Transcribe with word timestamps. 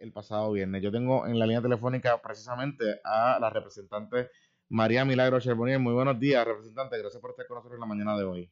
el 0.00 0.12
pasado 0.12 0.50
viernes. 0.52 0.82
Yo 0.82 0.90
tengo 0.90 1.26
en 1.26 1.38
la 1.38 1.46
línea 1.46 1.62
telefónica 1.62 2.20
precisamente 2.20 3.00
a 3.04 3.38
la 3.40 3.50
representante 3.50 4.30
María 4.68 5.04
Milagro 5.04 5.40
Cherbonier. 5.40 5.78
Muy 5.78 5.92
buenos 5.92 6.18
días, 6.18 6.44
representante. 6.44 6.98
Gracias 6.98 7.20
por 7.20 7.30
estar 7.30 7.46
con 7.46 7.56
nosotros 7.56 7.76
en 7.76 7.80
la 7.80 7.86
mañana 7.86 8.16
de 8.16 8.24
hoy. 8.24 8.50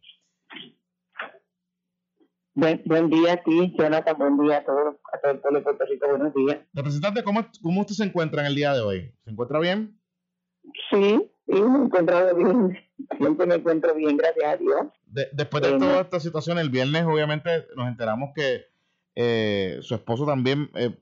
Buen, 2.55 3.09
día 3.09 3.35
a 3.35 3.37
ti, 3.37 3.75
Jonathan. 3.79 4.19
Buen 4.19 4.39
día 4.39 4.59
a 4.59 4.65
todos, 4.65 4.97
a 5.13 5.19
todo 5.21 5.33
el 5.33 5.39
pueblo 5.39 5.59
de 5.61 5.65
Puerto 5.65 5.85
Rico. 5.85 6.09
Buenos 6.09 6.35
días. 6.35 6.59
Representante, 6.75 7.23
¿cómo, 7.23 7.47
¿cómo 7.63 7.81
usted 7.81 7.95
se 7.95 8.05
encuentra 8.05 8.41
en 8.41 8.49
el 8.49 8.55
día 8.55 8.75
de 8.75 8.81
hoy? 8.81 9.15
¿Se 9.25 9.31
encuentra 9.31 9.61
bien? 9.61 9.99
Sí, 10.91 11.31
sí, 11.47 11.53
me 11.53 11.85
encuentro 11.85 12.37
bien. 12.37 12.79
Siempre 13.17 13.47
me 13.47 13.55
encuentro 13.55 13.95
bien, 13.95 14.17
gracias 14.17 14.45
a 14.45 14.57
Dios. 14.57 14.87
después 15.33 15.63
de 15.63 15.79
toda 15.79 16.01
esta 16.01 16.21
situación, 16.21 16.59
el 16.59 16.69
viernes 16.69 17.05
obviamente 17.05 17.67
nos 17.77 17.89
enteramos 17.89 18.31
que 18.35 18.67
eh, 19.15 19.79
su 19.81 19.95
esposo 19.95 20.27
también 20.27 20.71
eh, 20.75 20.97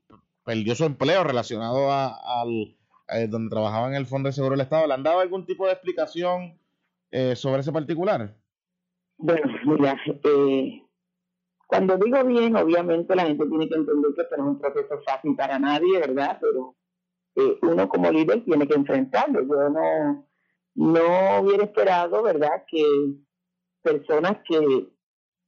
perdió 0.47 0.75
su 0.75 0.85
empleo 0.85 1.25
relacionado 1.25 1.91
a, 1.91 2.41
al 2.41 2.77
eh, 3.09 3.27
donde 3.29 3.51
trabajaba 3.51 3.89
en 3.89 3.97
el 3.97 4.07
Fondo 4.07 4.29
de 4.29 4.33
Seguro 4.33 4.53
del 4.53 4.63
Estado. 4.63 4.87
¿Le 4.87 4.95
han 4.95 5.03
dado 5.03 5.21
algún 5.21 5.45
tipo 5.45 5.67
de 5.67 5.73
explicación 5.73 6.59
sobre 7.35 7.61
ese 7.61 7.73
particular? 7.73 8.37
Bueno, 9.19 9.47
mira, 9.65 9.99
cuando 11.67 11.97
digo 11.97 12.25
bien, 12.25 12.55
obviamente 12.57 13.17
la 13.17 13.27
gente 13.27 13.47
tiene 13.47 13.69
que 13.69 13.75
entender 13.75 14.13
que 14.15 14.23
esto 14.23 14.37
no 14.37 14.45
es 14.45 14.51
un 14.51 14.59
proceso 14.61 15.01
fácil 15.05 15.35
para 15.35 15.59
nadie, 15.59 15.99
¿verdad? 15.99 16.39
Pero 16.41 16.77
uno 17.63 17.89
como 17.89 18.11
líder 18.11 18.45
tiene 18.45 18.69
que 18.69 18.75
enfrentarlo. 18.75 19.41
Yo 19.43 19.69
no, 19.71 20.29
no 20.75 21.41
hubiera 21.41 21.65
esperado, 21.65 22.23
¿verdad?, 22.23 22.65
que 22.69 22.85
personas 23.83 24.39
que 24.49 24.89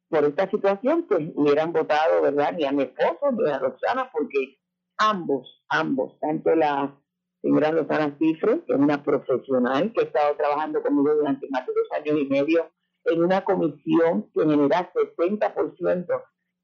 por 0.08 0.24
esta 0.24 0.50
situación 0.50 1.06
pues 1.06 1.28
hubieran 1.34 1.72
votado, 1.72 2.22
¿verdad?, 2.22 2.54
ni 2.54 2.64
a 2.64 2.72
mi 2.72 2.84
esposo 2.84 3.30
ni 3.32 3.50
a 3.50 3.58
Roxana, 3.58 4.10
porque 4.12 4.57
ambos, 4.98 5.64
ambos, 5.68 6.18
tanto 6.20 6.54
la 6.54 6.94
señora 7.40 7.70
Roxana 7.70 8.16
Cifre, 8.18 8.62
que 8.66 8.74
es 8.74 8.78
una 8.78 9.02
profesional 9.02 9.92
que 9.92 10.00
ha 10.00 10.04
estado 10.04 10.36
trabajando 10.36 10.82
conmigo 10.82 11.14
durante 11.14 11.48
más 11.50 11.66
de 11.66 11.72
dos 11.72 11.98
años 11.98 12.20
y 12.20 12.26
medio 12.26 12.70
en 13.04 13.22
una 13.22 13.44
comisión 13.44 14.30
que 14.34 14.40
genera 14.40 14.92
70% 14.92 16.06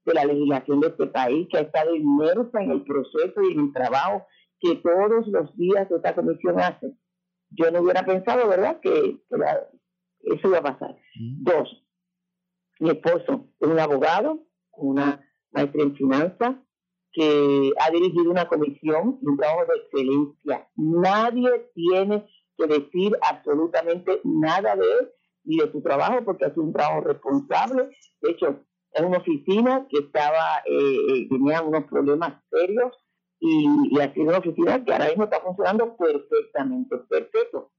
de 0.05 0.13
la 0.13 0.25
legislación 0.25 0.79
de 0.81 0.87
este 0.87 1.07
país, 1.07 1.47
que 1.49 1.57
ha 1.57 1.61
estado 1.61 1.95
inmersa 1.95 2.61
en 2.61 2.71
el 2.71 2.83
proceso 2.83 3.41
y 3.41 3.53
en 3.53 3.59
el 3.61 3.73
trabajo 3.73 4.27
que 4.59 4.75
todos 4.75 5.27
los 5.27 5.57
días 5.57 5.89
esta 5.89 6.15
comisión 6.15 6.59
hace. 6.59 6.95
Yo 7.49 7.71
no 7.71 7.81
hubiera 7.81 8.05
pensado, 8.05 8.47
¿verdad?, 8.47 8.79
que, 8.81 9.19
eso 10.21 10.47
iba 10.47 10.57
a 10.57 10.63
pasar. 10.63 10.95
Mm. 11.19 11.43
Dos, 11.43 11.85
mi 12.79 12.89
esposo 12.89 13.47
es 13.59 13.67
un 13.67 13.79
abogado, 13.79 14.43
una 14.73 15.21
maestra 15.51 15.83
en 15.83 15.95
finanzas, 15.95 16.55
que 17.15 17.71
ha 17.79 17.89
dirigido 17.91 18.29
una 18.29 18.47
comisión 18.47 19.19
y 19.21 19.25
un 19.25 19.37
trabajo 19.37 19.65
de 19.65 19.79
excelencia. 19.79 20.67
Nadie 20.75 21.71
tiene 21.73 22.27
que 22.57 22.67
decir 22.67 23.17
absolutamente 23.21 24.19
nada 24.25 24.75
de 24.75 24.83
él 24.83 25.11
ni 25.45 25.57
de 25.57 25.71
su 25.71 25.81
trabajo 25.81 26.25
porque 26.25 26.45
es 26.45 26.57
un 26.57 26.73
trabajo 26.73 27.01
responsable. 27.01 27.89
De 28.21 28.31
hecho, 28.31 28.59
es 28.91 29.01
una 29.01 29.19
oficina 29.19 29.87
que 29.89 29.99
estaba, 29.99 30.61
eh, 30.65 30.97
eh 31.09 31.27
tenía 31.29 31.61
unos 31.61 31.85
problemas 31.85 32.33
serios 32.49 32.93
y, 33.39 33.99
ha 33.99 34.13
sido 34.13 34.27
una 34.27 34.39
oficina 34.39 34.83
que 34.83 34.91
ahora 34.91 35.07
mismo 35.07 35.23
está 35.23 35.39
funcionando 35.39 35.95
perfectamente, 35.95 36.97
perfecto. 36.97 37.71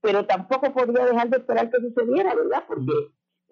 Pero 0.00 0.24
tampoco 0.26 0.72
podría 0.72 1.06
dejar 1.06 1.30
de 1.30 1.38
esperar 1.38 1.68
que 1.70 1.80
sucediera, 1.80 2.34
¿verdad? 2.34 2.64
Porque 2.68 2.92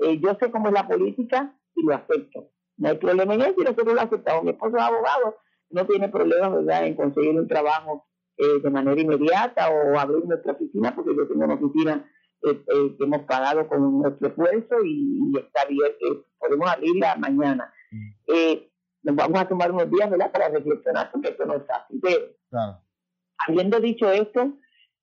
eh, 0.00 0.20
yo 0.20 0.36
sé 0.38 0.52
cómo 0.52 0.68
es 0.68 0.74
la 0.74 0.86
política 0.86 1.58
y 1.74 1.84
lo 1.84 1.94
acepto. 1.94 2.50
No 2.82 2.88
hay 2.88 2.98
problema 2.98 3.34
en 3.34 3.42
eso 3.42 3.54
y 3.58 3.64
nosotros 3.64 3.94
lo 3.94 4.00
aceptamos. 4.00 4.44
Mi 4.44 4.50
esposo 4.50 4.76
es 4.76 4.82
abogado, 4.82 5.36
no 5.70 5.86
tiene 5.86 6.08
problema, 6.08 6.48
¿verdad?, 6.48 6.86
en 6.86 6.96
conseguir 6.96 7.38
un 7.38 7.48
trabajo 7.48 8.06
eh, 8.36 8.60
de 8.62 8.70
manera 8.70 9.00
inmediata 9.00 9.70
o 9.70 9.98
abrir 9.98 10.24
nuestra 10.24 10.52
oficina, 10.52 10.94
porque 10.94 11.14
yo 11.16 11.28
tengo 11.28 11.44
una 11.44 11.54
oficina 11.54 12.10
eh, 12.42 12.64
que 12.66 13.04
hemos 13.04 13.22
pagado 13.22 13.68
con 13.68 14.00
nuestro 14.00 14.28
esfuerzo 14.28 14.76
y, 14.84 15.32
está 15.38 15.64
bien, 15.68 15.92
podemos 16.38 16.70
abrirla 16.70 17.16
mañana. 17.16 17.72
Mm 17.90 18.72
nos 19.02 19.16
vamos 19.16 19.40
a 19.40 19.48
tomar 19.48 19.72
unos 19.72 19.90
días 19.90 20.10
¿verdad? 20.10 20.30
para 20.30 20.48
reflexionar 20.48 21.10
porque 21.10 21.30
esto 21.30 21.44
no 21.44 21.54
es 21.54 21.66
fácil. 21.66 22.00
Pero, 22.00 22.80
habiendo 23.46 23.80
dicho 23.80 24.10
esto, 24.10 24.52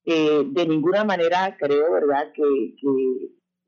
eh, 0.06 0.44
de 0.46 0.66
ninguna 0.66 1.04
manera 1.04 1.58
creo 1.60 1.92
verdad 1.92 2.32
que, 2.34 2.76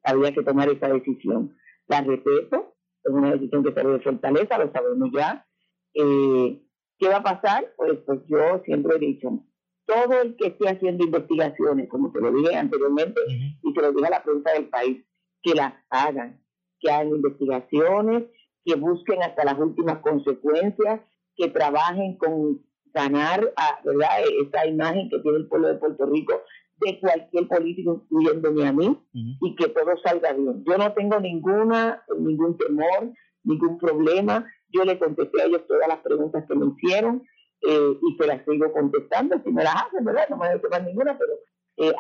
había 0.04 0.34
que 0.34 0.44
tomar 0.44 0.70
esa 0.70 0.88
decisión. 0.88 1.56
La 1.88 2.02
respeto, 2.02 2.76
es 3.04 3.12
una 3.12 3.32
decisión 3.32 3.64
que 3.64 3.72
de 3.72 4.00
fortaleza, 4.00 4.58
lo 4.58 4.72
sabemos 4.72 5.10
ya. 5.14 5.46
Eh, 5.94 6.62
¿Qué 6.98 7.08
va 7.08 7.18
a 7.18 7.24
pasar? 7.24 7.74
Pues, 7.78 8.00
pues 8.06 8.20
yo 8.28 8.62
siempre 8.64 8.96
he 8.96 9.00
dicho, 9.00 9.44
todo 9.86 10.22
el 10.22 10.36
que 10.38 10.48
esté 10.48 10.70
haciendo 10.70 11.04
investigaciones, 11.04 11.90
como 11.90 12.12
te 12.12 12.22
lo 12.22 12.32
dije 12.32 12.56
anteriormente, 12.56 13.20
y 13.28 13.74
te 13.74 13.82
lo 13.82 13.92
dije 13.92 14.08
a 14.08 14.12
la 14.12 14.24
prensa 14.24 14.52
del 14.52 14.70
país, 14.70 15.04
que 15.42 15.56
las 15.56 15.74
hagan, 15.90 16.42
que 16.80 16.92
hagan 16.92 17.10
investigaciones, 17.10 18.24
que 18.64 18.76
busquen 18.76 19.24
hasta 19.24 19.44
las 19.44 19.58
últimas 19.58 20.00
consecuencias, 20.00 21.02
que 21.36 21.50
trabajen 21.50 22.18
con 22.18 22.62
ganar 22.94 23.52
a, 23.56 23.82
¿verdad? 23.84 24.10
esa 24.46 24.68
imagen 24.68 25.10
que 25.10 25.20
tiene 25.20 25.38
el 25.40 25.48
pueblo 25.48 25.70
de 25.70 25.76
Puerto 25.76 26.06
Rico 26.06 26.42
de 26.82 27.00
cualquier 27.00 27.48
político, 27.48 28.02
incluyéndome 28.04 28.68
a 28.68 28.74
mí, 28.74 28.98
y 29.14 29.56
que 29.56 29.68
todo 29.70 29.98
salga 30.04 30.34
bien. 30.34 30.64
Yo 30.66 30.78
no 30.78 30.94
tengo 30.94 31.20
ninguna, 31.20 32.04
ningún 32.18 32.58
temor, 32.58 33.14
ningún 33.44 33.78
problema. 33.78 34.46
Yo 34.70 34.84
le 34.84 34.98
contesté 34.98 35.42
a 35.42 35.46
ellos 35.46 35.68
todas 35.68 35.88
las 35.88 36.00
preguntas 36.00 36.44
que 36.48 36.56
me 36.56 36.68
hicieron 36.68 37.24
eh, 37.62 37.98
y 38.02 38.18
se 38.18 38.28
las 38.28 38.44
sigo 38.46 38.72
contestando. 38.72 39.42
Si 39.44 39.52
me 39.52 39.64
las 39.64 39.76
hacen, 39.76 40.04
¿verdad? 40.04 40.28
No 40.30 40.38
me 40.38 40.48
voy 40.48 40.58
a 40.58 40.62
tomar 40.62 40.84
ninguna, 40.84 41.18
pero 41.18 41.34
eh, 41.78 41.96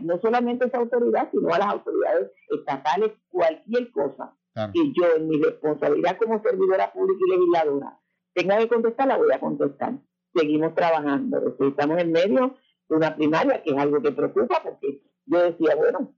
no 0.00 0.20
solamente 0.20 0.64
a 0.64 0.68
esa 0.68 0.78
autoridad, 0.78 1.28
sino 1.30 1.48
a 1.48 1.58
las 1.58 1.68
autoridades 1.68 2.30
estatales, 2.50 3.12
cualquier 3.30 3.90
cosa 3.92 4.34
y 4.72 4.92
yo 4.92 5.16
en 5.16 5.28
mi 5.28 5.40
responsabilidad 5.40 6.16
como 6.18 6.42
servidora 6.42 6.92
pública 6.92 7.20
y 7.26 7.30
legisladora 7.30 7.98
tenga 8.34 8.58
que 8.58 8.68
contestar, 8.68 9.08
la 9.08 9.16
voy 9.16 9.32
a 9.32 9.40
contestar. 9.40 9.94
Seguimos 10.34 10.74
trabajando. 10.74 11.56
Estamos 11.58 11.98
en 11.98 12.12
medio 12.12 12.56
una 12.88 13.14
primaria, 13.16 13.62
que 13.62 13.70
es 13.70 13.76
algo 13.76 14.00
que 14.00 14.12
preocupa, 14.12 14.62
porque 14.62 15.02
yo 15.26 15.42
decía, 15.42 15.76
bueno, 15.76 16.14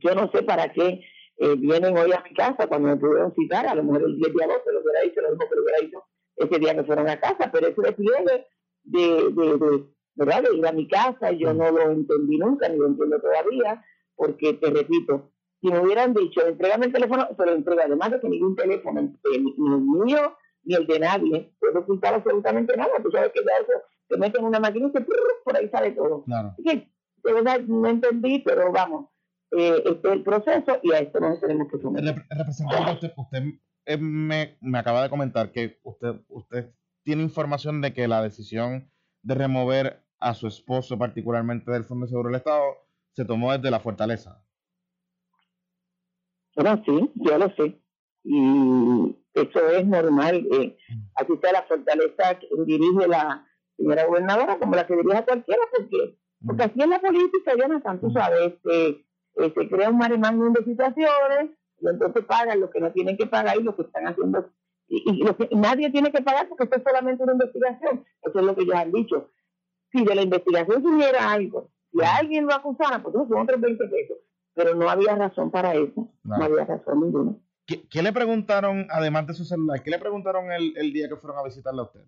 yo 0.00 0.14
no 0.14 0.30
sé 0.30 0.42
para 0.42 0.72
qué 0.72 1.00
eh, 1.36 1.54
vienen 1.56 1.96
hoy 1.96 2.12
a 2.12 2.22
mi 2.22 2.34
casa 2.34 2.66
cuando 2.66 2.88
me 2.88 2.96
pudieron 2.96 3.34
citar, 3.34 3.66
a 3.66 3.74
lo 3.74 3.84
mejor 3.84 4.02
el 4.02 4.16
10 4.16 4.34
de 4.34 4.44
agosto 4.44 4.72
lo 4.72 4.80
hubiera 4.80 5.00
dicho, 5.02 5.20
lo 5.20 5.30
mismo 5.30 5.48
que 5.48 5.56
lo 5.56 5.62
hubiera 5.62 5.80
dicho 5.80 6.04
ese 6.38 6.58
día 6.58 6.74
que 6.74 6.84
fueron 6.84 7.08
a 7.08 7.20
casa, 7.20 7.50
pero 7.52 7.66
ese 7.66 7.82
despliegue 7.82 8.24
de, 8.24 8.46
de, 8.84 9.32
de, 9.32 9.84
¿verdad? 10.14 10.42
de 10.42 10.56
ir 10.56 10.66
a 10.66 10.72
mi 10.72 10.88
casa, 10.88 11.32
yo 11.32 11.52
no 11.52 11.70
lo 11.70 11.90
entendí 11.90 12.38
nunca, 12.38 12.68
ni 12.68 12.78
lo 12.78 12.86
entiendo 12.86 13.20
todavía, 13.20 13.84
porque 14.14 14.54
te 14.54 14.70
repito, 14.70 15.32
si 15.60 15.68
me 15.68 15.80
hubieran 15.80 16.14
dicho, 16.14 16.46
entregame 16.46 16.86
el 16.86 16.92
teléfono, 16.92 17.28
se 17.36 17.46
lo 17.46 17.52
entrega. 17.52 17.84
Además 17.84 18.12
de 18.12 18.20
que 18.20 18.28
ningún 18.28 18.54
teléfono, 18.54 19.00
eh, 19.00 19.38
ni 19.38 19.74
el 19.74 19.80
mío 19.80 20.36
ni 20.64 20.74
el 20.74 20.86
de 20.86 20.98
nadie, 20.98 21.52
puede 21.58 21.78
ocultar 21.78 22.14
absolutamente 22.14 22.76
nada. 22.76 23.02
Tú 23.02 23.10
sabes 23.10 23.32
que 23.32 23.40
ya 23.40 23.62
eso 23.62 23.82
te 24.08 24.16
meten 24.16 24.40
en 24.40 24.46
una 24.46 24.60
máquina 24.60 24.88
y 24.88 24.90
por 25.44 25.56
ahí 25.56 25.68
sale 25.68 25.92
todo. 25.92 26.24
Claro. 26.24 26.48
Así 26.48 26.62
que, 26.62 26.90
de 27.24 27.32
verdad, 27.32 27.60
no 27.60 27.88
entendí, 27.88 28.40
pero 28.40 28.72
vamos, 28.72 29.10
eh, 29.52 29.82
este 29.84 30.08
es 30.08 30.14
el 30.14 30.22
proceso 30.22 30.78
y 30.82 30.92
a 30.92 30.98
esto 30.98 31.20
nos 31.20 31.40
tenemos 31.40 31.68
que 31.70 31.78
sumar. 31.78 32.02
Representante, 32.02 33.12
usted, 33.16 33.42
eh, 33.86 33.96
me, 33.96 34.56
me 34.60 34.78
acaba 34.78 35.02
de 35.02 35.10
comentar 35.10 35.52
que 35.52 35.78
usted, 35.82 36.20
usted 36.28 36.74
tiene 37.02 37.22
información 37.22 37.80
de 37.80 37.92
que 37.92 38.08
la 38.08 38.22
decisión 38.22 38.90
de 39.22 39.34
remover 39.34 40.04
a 40.20 40.34
su 40.34 40.46
esposo, 40.46 40.98
particularmente 40.98 41.70
del 41.70 41.84
Fondo 41.84 42.06
de 42.06 42.10
Seguro 42.10 42.28
del 42.28 42.36
Estado, 42.36 42.62
se 43.12 43.24
tomó 43.24 43.52
desde 43.52 43.70
la 43.70 43.80
fortaleza. 43.80 44.44
Bueno, 46.54 46.82
sí, 46.84 47.12
yo 47.14 47.38
lo 47.38 47.48
sé. 47.54 47.80
Y 48.24 49.16
eso 49.32 49.68
es 49.70 49.86
normal. 49.86 50.46
Eh, 50.52 50.76
aquí 51.14 51.32
está 51.32 51.52
la 51.52 51.62
fortaleza 51.62 52.38
que 52.38 52.48
dirige 52.66 53.06
la 53.08 53.47
señora 53.78 54.06
gobernadora, 54.06 54.58
como 54.58 54.74
la 54.74 54.86
que 54.86 54.96
dirige 54.96 55.16
a 55.16 55.24
cualquiera, 55.24 55.62
porque, 55.74 56.18
porque 56.44 56.62
así 56.64 56.82
es 56.82 56.88
la 56.88 57.00
política, 57.00 57.52
Jonathan, 57.56 58.00
tú 58.00 58.10
sabes, 58.10 58.54
eh, 58.70 59.04
se 59.36 59.68
crea 59.68 59.88
un 59.88 59.98
maremango 59.98 60.50
de 60.50 60.64
situaciones, 60.64 61.50
y 61.80 61.88
entonces 61.88 62.24
pagan 62.26 62.60
lo 62.60 62.70
que 62.70 62.80
no 62.80 62.92
tienen 62.92 63.16
que 63.16 63.26
pagar 63.26 63.56
y 63.58 63.62
lo 63.62 63.74
que 63.74 63.82
están 63.82 64.06
haciendo. 64.06 64.50
Y, 64.88 65.22
lo 65.22 65.36
que, 65.36 65.48
nadie 65.52 65.90
tiene 65.90 66.10
que 66.10 66.22
pagar 66.22 66.48
porque 66.48 66.64
esto 66.64 66.76
es 66.76 66.82
solamente 66.82 67.22
una 67.22 67.32
investigación. 67.32 68.04
Eso 68.22 68.38
es 68.38 68.44
lo 68.44 68.54
que 68.56 68.62
ellos 68.62 68.74
han 68.74 68.90
dicho. 68.90 69.30
Si 69.92 70.04
de 70.04 70.14
la 70.14 70.22
investigación 70.22 70.82
se 70.82 70.88
hubiera 70.88 71.30
algo, 71.30 71.70
si 71.92 72.00
alguien 72.04 72.46
lo 72.46 72.54
acusara, 72.54 73.02
pues 73.02 73.14
son 73.14 73.42
otros 73.42 73.60
20 73.60 73.86
pesos 73.86 74.16
pero 74.58 74.74
no 74.74 74.90
había 74.90 75.14
razón 75.14 75.52
para 75.52 75.72
eso, 75.74 76.12
no, 76.24 76.34
había 76.34 76.64
razón 76.64 77.00
ninguna. 77.00 77.36
¿Qué, 77.64 78.02
le 78.02 78.12
preguntaron, 78.12 78.88
además 78.90 79.28
de 79.28 79.34
su 79.34 79.44
celular, 79.44 79.80
qué 79.84 79.90
le 79.90 80.00
preguntaron 80.00 80.50
el, 80.50 80.76
el 80.76 80.92
día 80.92 81.08
que 81.08 81.14
fueron 81.14 81.38
a 81.38 81.44
visitarla 81.44 81.82
a 81.82 81.84
usted? 81.84 82.00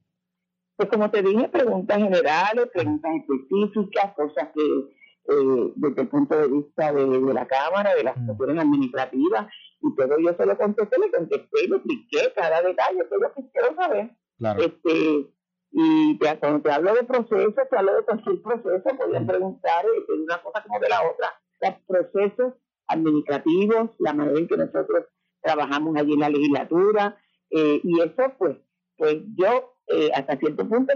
Pues 0.81 0.89
como 0.89 1.11
te 1.11 1.21
dije, 1.21 1.47
preguntas 1.51 1.99
generales, 1.99 2.71
preguntas 2.73 3.13
específicas, 3.15 4.15
cosas 4.15 4.49
que 4.55 4.63
eh, 4.63 5.73
desde 5.77 6.01
el 6.01 6.09
punto 6.09 6.35
de 6.35 6.49
vista 6.49 6.91
de, 6.91 7.35
la 7.35 7.47
Cámara, 7.47 7.95
de 7.95 8.03
las 8.03 8.17
mm. 8.17 8.21
situaciones 8.21 8.65
administrativas, 8.65 9.47
y 9.83 9.95
todo 9.95 10.19
yo 10.19 10.35
se 10.35 10.47
lo 10.47 10.57
contesté, 10.57 10.99
le 10.99 11.11
contesté 11.11 11.65
y 11.65 11.69
le 11.69 11.77
expliqué 11.77 12.33
cada 12.35 12.63
detalle, 12.63 13.05
todo 13.11 13.19
lo 13.19 13.35
que 13.35 13.43
quiero 13.53 13.75
saber. 13.77 14.11
Claro. 14.39 14.63
Este, 14.63 15.31
Y 15.71 16.19
cuando 16.19 16.63
te 16.63 16.73
hablo 16.73 16.95
de 16.95 17.05
procesos, 17.05 17.55
te 17.55 17.77
hablo 17.77 17.97
de 17.97 18.03
cualquier 18.05 18.41
proceso, 18.41 18.97
podrían 18.97 19.27
preguntar 19.27 19.85
eh, 19.85 20.05
de 20.09 20.23
una 20.23 20.43
cosa 20.43 20.63
como 20.63 20.81
de 20.81 20.89
la 20.89 21.03
otra. 21.03 21.29
Los 21.61 21.75
procesos 21.87 22.55
administrativos, 22.87 23.91
la 23.99 24.15
manera 24.15 24.39
en 24.39 24.49
que 24.49 24.57
nosotros 24.57 25.05
trabajamos 25.43 25.95
allí 25.97 26.15
en 26.15 26.21
la 26.21 26.31
legislatura, 26.31 27.19
eh, 27.51 27.83
y 27.85 28.01
eso 28.01 28.33
pues, 28.39 28.57
pues 28.97 29.19
yo 29.37 29.75
eh, 29.93 30.11
hasta 30.15 30.37
cierto 30.37 30.69
punto 30.69 30.93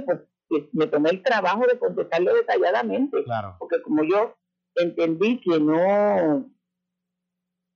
pues 0.49 0.65
me 0.73 0.87
tomé 0.87 1.11
el 1.11 1.23
trabajo 1.23 1.67
de 1.67 1.79
contestarlo 1.79 2.35
detalladamente, 2.35 3.25
claro. 3.25 3.57
porque 3.59 3.83
como 3.83 4.05
yo 4.05 4.37
entendí 4.77 5.41
que 5.41 5.59
no, 5.59 6.51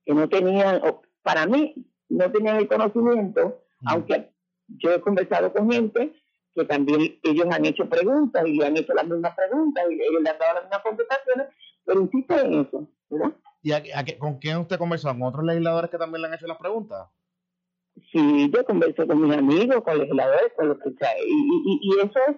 que 0.05 0.13
no 0.13 0.29
tenían, 0.29 0.81
para 1.21 1.45
mí, 1.45 1.85
no 2.09 2.31
tenían 2.31 2.57
el 2.57 2.67
conocimiento, 2.67 3.63
aunque 3.85 4.31
yo 4.67 4.91
he 4.91 5.01
conversado 5.01 5.51
con 5.51 5.71
gente 5.71 6.13
que 6.53 6.65
también 6.65 7.19
ellos 7.23 7.47
han 7.51 7.65
hecho 7.65 7.87
preguntas 7.89 8.45
y 8.45 8.57
le 8.57 8.65
han 8.65 8.77
hecho 8.77 8.93
las 8.93 9.07
mismas 9.07 9.35
preguntas 9.35 9.83
y 9.89 9.93
ellos 9.95 10.21
le 10.21 10.29
han 10.29 10.39
dado 10.39 10.53
las 10.55 10.63
mismas 10.63 10.81
contestaciones, 10.81 11.47
pero 11.85 12.01
insisto 12.01 12.39
en 12.39 12.53
eso, 12.61 12.87
¿verdad? 13.09 13.33
¿Y 13.61 14.17
con 14.17 14.37
quién 14.39 14.57
usted 14.57 14.77
conversó? 14.77 15.09
¿Con 15.09 15.23
otros 15.23 15.43
legisladores 15.43 15.89
que 15.89 15.97
también 15.97 16.21
le 16.21 16.27
han 16.29 16.33
hecho 16.33 16.47
las 16.47 16.57
preguntas? 16.57 17.07
Sí, 18.11 18.51
yo 18.53 18.65
converso 18.65 19.07
con 19.07 19.21
mis 19.21 19.37
amigos, 19.37 19.81
con 19.83 19.97
legisladores, 19.97 20.53
con 20.55 20.69
los 20.69 20.77
que... 20.79 20.89
Y, 20.89 21.33
y, 21.65 21.79
y 21.81 21.99
eso 21.99 22.19
es 22.27 22.35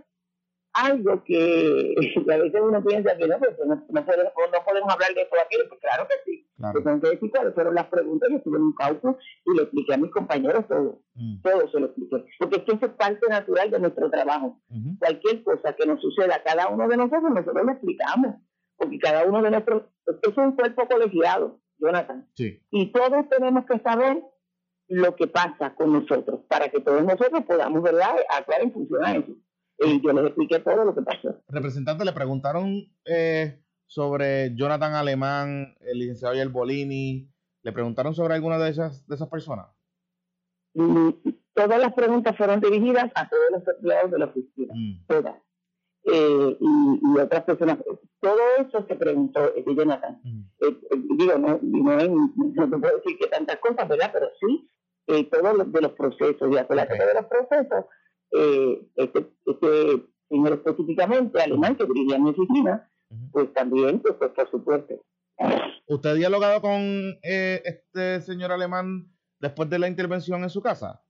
algo 0.74 1.24
que, 1.26 1.96
a 2.32 2.38
veces 2.38 2.62
uno 2.62 2.84
piensa 2.84 3.18
que 3.18 3.28
no, 3.28 3.38
pues 3.40 3.58
no, 3.66 3.76
no, 3.76 4.06
podemos, 4.06 4.34
no 4.36 4.66
podemos 4.66 4.94
hablar 4.94 5.14
de 5.14 5.22
esto 5.22 5.36
aquello, 5.44 5.70
pues 5.70 5.82
claro 5.82 6.08
que 6.08 6.16
sí. 6.32 6.48
Claro. 6.58 6.84
tengo 6.84 7.02
que 7.02 7.10
decir 7.10 7.32
cuáles 7.32 7.54
fueron 7.56 7.76
las 7.76 7.88
preguntas, 7.88 8.30
yo 8.30 8.38
estuve 8.38 8.58
en 8.58 8.64
un 8.64 8.74
caucus 8.74 9.16
y 9.46 9.56
le 9.56 9.64
expliqué 9.64 9.94
a 9.96 9.98
mis 9.98 10.12
compañeros 10.12 10.68
todo, 10.68 11.02
mm. 11.16 11.42
todo 11.42 11.72
se 11.72 11.80
lo 11.80 11.88
expliqué, 11.88 12.24
porque 12.38 12.58
es 12.58 12.64
que 12.64 12.72
eso 12.74 12.86
es 12.86 12.92
parte 12.92 13.28
natural 13.30 13.72
de 13.72 13.80
nuestro 13.80 14.10
trabajo. 14.12 14.62
Cualquier 15.00 15.44
cosa 15.44 15.74
que 15.74 15.88
nos 15.88 16.00
suceda 16.02 16.36
a 16.36 16.44
cada 16.44 16.68
uno 16.68 16.88
de 16.88 16.98
nosotros, 16.98 17.32
nosotros 17.34 17.66
lo 17.66 17.72
explicamos, 17.72 18.36
porque 18.78 19.00
cada 19.00 19.26
uno 19.26 19.42
de 19.42 19.52
nosotros, 19.52 19.84
es 20.06 20.38
un 20.38 20.56
cuerpo 20.56 20.88
colegiado, 20.88 21.60
Jonathan, 21.80 22.28
sí. 22.36 22.62
y 22.70 22.92
todos 22.92 23.28
tenemos 23.30 23.66
que 23.66 23.80
saber 23.80 24.22
lo 24.92 25.16
que 25.16 25.28
pasa 25.28 25.74
con 25.76 25.94
nosotros, 25.94 26.42
para 26.48 26.70
que 26.70 26.82
todos 26.82 27.04
nosotros 27.04 27.44
podamos, 27.46 27.82
¿verdad?, 27.82 28.16
actuar 28.30 28.62
en 28.62 28.72
función 28.72 29.06
a 29.06 29.16
eso 29.16 29.34
y 29.84 30.02
yo 30.02 30.14
les 30.14 30.26
expliqué 30.26 30.60
todo 30.60 30.86
lo 30.86 30.94
que 30.94 31.02
pasó. 31.02 31.42
Representante, 31.48 32.06
le 32.06 32.14
preguntaron 32.14 32.88
eh, 33.06 33.62
sobre 33.86 34.56
Jonathan 34.56 34.94
Alemán, 34.94 35.76
el 35.82 36.00
licenciado 36.00 36.36
Yael 36.36 36.50
Bolini, 36.50 37.30
¿le 37.64 37.72
preguntaron 37.72 38.14
sobre 38.14 38.36
alguna 38.36 38.58
de 38.60 38.70
esas, 38.70 39.08
de 39.08 39.16
esas 39.16 39.28
personas? 39.28 39.68
Todas 40.74 41.80
las 41.80 41.94
preguntas 41.94 42.38
fueron 42.38 42.62
dirigidas 42.62 43.12
a 43.16 43.28
todos 43.28 43.44
los 43.52 43.68
empleados 43.68 44.12
de 44.12 44.20
la 44.20 44.26
oficina, 44.26 44.74
mm. 44.74 45.06
todas. 45.08 45.36
Eh, 46.04 46.58
y, 46.60 47.20
otras 47.20 47.44
personas. 47.44 47.78
Todo 48.20 48.40
eso 48.60 48.86
se 48.88 48.96
preguntó 48.96 49.42
de 49.52 49.76
Jonathan. 49.76 50.20
Mm. 50.24 50.42
Eh, 50.62 50.78
digo, 51.18 51.38
no, 51.38 51.60
no, 51.62 52.70
te 52.70 52.78
puedo 52.78 52.98
decir 52.98 53.18
que 53.20 53.28
tantas 53.28 53.58
cosas, 53.58 53.88
¿verdad? 53.88 54.10
Pero 54.14 54.28
sí, 54.40 54.70
todos 55.06 55.58
los 55.58 55.72
de 55.72 55.82
los 55.82 55.92
procesos, 55.94 56.52
y 56.52 56.58
acuérdate 56.58 56.94
de 56.94 57.14
los 57.14 57.26
procesos 57.26 57.86
eh, 58.32 58.88
este, 58.96 59.28
este 59.46 60.06
señor 60.30 60.54
específicamente, 60.54 61.42
alemán, 61.42 61.76
que 61.76 61.86
dirigía 61.86 62.18
mi 62.18 62.30
oficina, 62.30 62.90
pues 63.32 63.54
también, 63.54 64.00
pues, 64.00 64.16
pues, 64.18 64.32
por 64.32 64.50
supuesto. 64.50 65.06
¿Usted 65.88 66.10
ha 66.10 66.14
dialogado 66.14 66.62
con 66.62 66.80
eh, 67.24 67.62
este 67.66 68.22
señor 68.22 68.52
alemán 68.52 69.12
después 69.40 69.70
de 69.70 69.80
la 69.80 69.88
intervención 69.88 70.44
en 70.44 70.50
su 70.50 70.62
casa? 70.62 71.04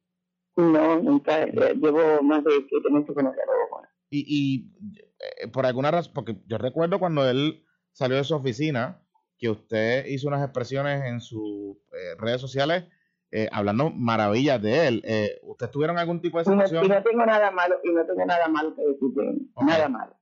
No, 0.56 1.00
nunca. 1.00 1.44
Eh, 1.44 1.76
llevo 1.76 2.22
más 2.24 2.44
de 2.44 2.52
siete 2.68 2.90
meses 2.90 3.16
que 3.16 3.24
no 3.24 3.32
dialogo 3.32 3.82
Y, 4.10 4.26
y 4.28 4.72
eh, 5.20 5.48
por 5.50 5.66
alguna 5.66 5.92
razón, 5.92 6.14
porque 6.16 6.38
yo 6.48 6.58
recuerdo 6.58 7.00
cuando 7.00 7.30
él 7.30 7.64
salió 7.92 8.18
de 8.18 8.24
su 8.24 8.36
oficina, 8.36 9.04
que 9.38 9.50
usted 9.50 10.06
hizo 10.08 10.28
unas 10.28 10.44
expresiones 10.44 11.04
en 11.06 11.20
sus 11.20 11.78
redes 12.20 12.42
sociales 12.42 12.86
eh, 13.32 13.48
hablando 13.52 13.92
maravillas 13.92 14.62
de 14.62 14.88
él. 14.88 15.02
Eh, 15.06 15.40
¿Ustedes 15.44 15.72
tuvieron 15.72 15.98
algún 15.98 16.22
tipo 16.22 16.38
de 16.38 16.46
situación? 16.46 16.86
Y 16.86 16.90
no, 16.90 17.02
tengo 17.02 17.26
nada 17.26 17.50
malo, 17.52 17.78
y 17.84 17.92
no 17.92 18.06
tengo 18.06 18.26
nada 18.26 18.48
malo 18.50 18.76
que 18.76 18.82
decir 18.82 19.10
de 19.16 19.30
él, 19.30 19.50
nada 19.62 19.90
malo. 19.90 20.16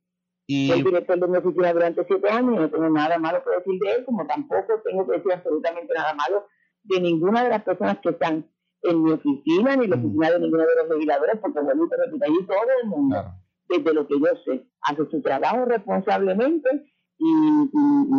Y... 0.46 0.72
el 0.72 0.84
director 0.84 1.20
de 1.20 1.28
mi 1.28 1.38
oficina 1.38 1.74
durante 1.74 2.06
siete 2.06 2.30
años 2.30 2.56
y 2.56 2.58
no 2.58 2.70
tengo 2.70 2.90
nada 2.90 3.18
malo 3.20 3.44
que 3.44 3.52
decir 3.52 3.80
de 3.80 3.92
él, 3.92 4.06
como 4.06 4.26
tampoco 4.26 4.82
tengo 4.84 5.08
que 5.08 5.18
decir 5.18 5.34
absolutamente 5.34 5.94
nada 5.94 6.14
malo 6.14 6.46
de 6.84 7.02
ninguna 7.02 7.44
de 7.44 7.50
las 7.50 7.64
personas 7.64 8.00
que 8.00 8.10
están 8.10 8.50
en 8.84 9.04
mi 9.04 9.12
oficina, 9.12 9.76
ni 9.76 9.86
en 9.86 9.90
la 9.90 9.98
mm. 9.98 10.06
oficina 10.06 10.32
de 10.32 10.40
ninguno 10.40 10.64
de 10.64 10.76
los 10.76 10.90
legisladores, 10.90 11.40
porque 11.40 11.60
bueno, 11.60 11.88
pero 11.90 12.04
ahí 12.04 12.46
todo 12.46 12.72
el 12.82 12.88
mundo, 12.90 13.26
desde 13.68 13.94
lo 13.94 14.08
que 14.08 14.20
yo 14.20 14.28
sé, 14.46 14.66
hace 14.82 15.06
su 15.10 15.22
trabajo 15.22 15.66
responsablemente 15.66 16.70
y, 17.18 17.70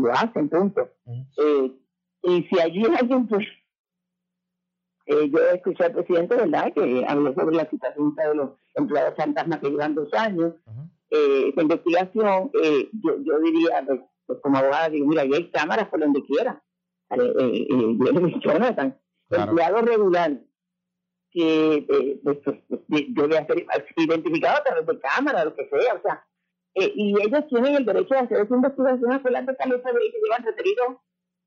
lo 0.03 0.13
hacen, 0.13 0.49
punto. 0.49 0.89
eh, 1.07 1.73
y 2.23 2.43
si 2.45 2.61
allí 2.61 2.85
alguien 2.85 3.27
pues 3.27 3.47
eh, 5.11 5.29
yo 5.29 5.39
escuché 5.53 5.85
al 5.85 5.93
presidente, 5.93 6.37
¿verdad?, 6.37 6.73
que 6.73 7.05
habló 7.07 7.35
sobre 7.35 7.57
la 7.57 7.69
situación 7.69 8.15
de 8.15 8.35
los 8.35 8.51
empleados 8.75 9.15
fantasmas 9.17 9.59
que 9.59 9.71
llevan 9.71 9.95
dos 9.97 10.13
años. 10.15 10.55
eh, 11.11 11.53
investigación, 11.57 12.51
eh, 12.63 12.89
yo, 12.93 13.17
yo 13.23 13.41
diría, 13.41 13.83
pues, 13.85 14.01
pues, 14.27 14.39
como 14.43 14.59
abogada, 14.59 14.89
digo, 14.89 15.09
mira, 15.09 15.23
ahí 15.23 15.35
hay 15.35 15.51
cámaras 15.51 15.89
por 15.89 15.99
donde 15.99 16.23
quiera. 16.23 16.63
Eh, 17.11 17.35
eh, 17.41 17.67
eh 17.69 18.41
Jonathan, 18.41 18.97
claro. 19.29 19.51
empleado 19.51 19.81
regular, 19.83 20.41
que 21.33 21.75
eh, 21.75 22.21
pues, 22.23 22.39
pues, 22.45 22.59
pues 22.89 23.05
debe 23.09 23.35
ser 23.35 23.67
identificado 23.97 24.59
a 24.59 24.63
través 24.63 24.87
de 24.87 25.01
cámara, 25.01 25.45
lo 25.45 25.57
que 25.57 25.69
sea, 25.69 25.95
o 25.95 26.03
sea, 26.03 26.25
y 26.77 27.17
ellos 27.21 27.49
tienen 27.49 27.75
el 27.75 27.85
derecho 27.85 28.15
de 28.15 28.21
hacer 28.21 28.43
esa 28.43 28.55
investigación 28.55 29.13
a 29.13 29.19
de 29.19 29.55
tal 29.55 29.83
que 29.83 30.21
llevan 30.23 30.45
referidos 30.45 30.97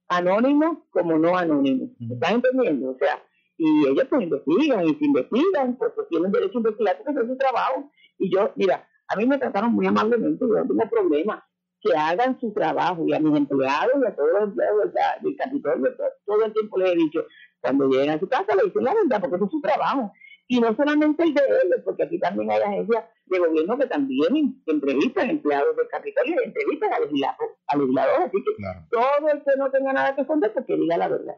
anónimos 0.10 0.80
como 0.89 1.18
no 1.18 1.38
anónimos. 1.38 1.89
¿Están 2.12 2.36
entendiendo? 2.36 2.92
O 2.92 2.98
sea, 2.98 3.24
y 3.57 3.88
ellos 3.88 4.05
pues 4.09 4.23
investigan 4.23 4.88
y 4.88 4.95
si 4.95 5.05
investigan 5.05 5.75
pues, 5.77 5.91
pues 5.95 6.07
tienen 6.09 6.31
derecho 6.31 6.57
a 6.57 6.61
investigar 6.61 6.97
porque 7.03 7.21
es 7.21 7.27
su 7.27 7.38
trabajo. 7.38 7.91
Y 8.17 8.33
yo 8.33 8.51
mira 8.55 8.88
a 9.07 9.15
mí 9.15 9.25
me 9.25 9.38
trataron 9.38 9.73
muy 9.73 9.85
amablemente 9.85 10.45
yo 10.45 10.53
no 10.53 10.67
tengo 10.67 10.89
problema. 10.89 11.45
Que 11.81 11.94
hagan 11.97 12.39
su 12.39 12.53
trabajo 12.53 13.03
y 13.05 13.13
a 13.13 13.19
mis 13.19 13.35
empleados 13.35 13.95
y 14.01 14.07
a 14.07 14.15
todos 14.15 14.29
los 14.31 14.44
empleados 14.44 14.83
del, 14.83 14.94
del 15.21 15.35
Capitolio 15.35 15.94
todo, 16.25 16.45
el 16.45 16.53
tiempo 16.53 16.77
les 16.77 16.91
he 16.91 16.95
dicho 16.95 17.25
cuando 17.59 17.89
lleguen 17.89 18.11
a 18.11 18.19
su 18.19 18.29
casa 18.29 18.55
le 18.55 18.63
dicen 18.63 18.85
la 18.85 18.94
verdad 18.94 19.19
porque 19.19 19.35
eso 19.35 19.45
es 19.45 19.51
su 19.51 19.61
trabajo. 19.61 20.13
Y 20.47 20.59
no 20.59 20.75
solamente 20.75 21.23
el 21.23 21.33
de 21.33 21.41
ellos, 21.41 21.81
porque 21.83 22.03
aquí 22.03 22.19
también 22.19 22.51
hay 22.51 22.61
agencias 22.61 23.05
de 23.25 23.39
gobierno 23.39 23.77
que 23.77 23.88
también 23.88 24.61
entrevistan 24.65 25.29
empleados 25.29 25.75
del 25.75 25.88
Capitolio 25.88 26.36
y 26.41 26.48
entrevistan 26.48 26.93
a 26.93 27.00
legisladores, 27.00 27.57
a 27.67 27.77
legisladores. 27.77 28.27
Así 28.27 28.43
que 28.43 28.51
todo 28.89 29.29
el 29.29 29.43
que 29.43 29.51
no 29.57 29.72
tenga 29.72 29.93
nada 29.93 30.15
que 30.15 30.22
esconder, 30.22 30.53
pues 30.53 30.65
que 30.65 30.75
diga 30.75 30.98
la 30.98 31.07
verdad. 31.07 31.36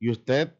¿Y 0.00 0.10
usted 0.10 0.52